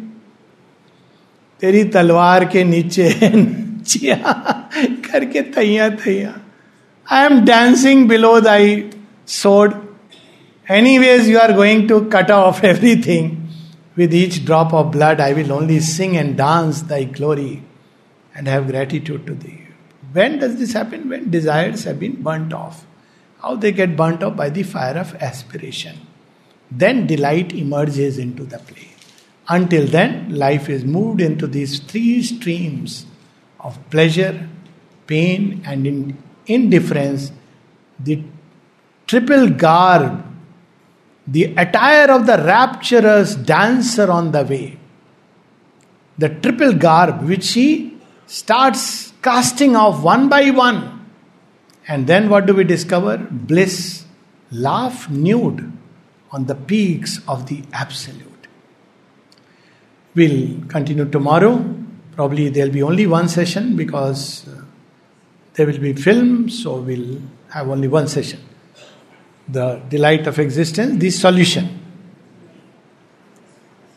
[1.61, 3.09] तेरी तलवार के नीचे
[3.87, 4.17] chia
[5.11, 6.35] करके तैया तैया
[7.13, 8.83] I am dancing below Dai
[9.27, 9.75] sword.
[10.69, 13.49] Anyways, you are going to cut off everything.
[13.97, 17.63] With each drop of blood, I will only sing and dance thy glory
[18.42, 19.68] and have gratitude to thee.
[20.14, 21.10] When does this happen?
[21.10, 22.88] When desires have been burnt off.
[23.40, 24.36] How they get burnt off?
[24.36, 26.00] By the fire of aspiration.
[26.72, 28.88] Then delight emerges into the play.
[29.48, 33.06] Until then, life is moved into these three streams
[33.60, 34.50] of pleasure,
[35.06, 36.18] pain, and
[36.48, 37.32] indifference.
[38.00, 38.24] The
[39.06, 40.26] triple garb,
[41.28, 44.80] the attire of the rapturous dancer on the way.
[46.18, 48.01] The triple garb which he
[48.32, 51.06] starts casting off one by one.
[51.86, 53.18] And then what do we discover?
[53.18, 54.06] Bliss,
[54.52, 55.70] laugh nude
[56.32, 58.48] on the peaks of the Absolute.
[60.16, 61.76] We'll continue tomorrow.
[62.16, 64.62] Probably there'll be only one session because uh,
[65.56, 68.40] there will be film, so we'll have only one session.
[69.50, 71.81] The delight of existence, the solution.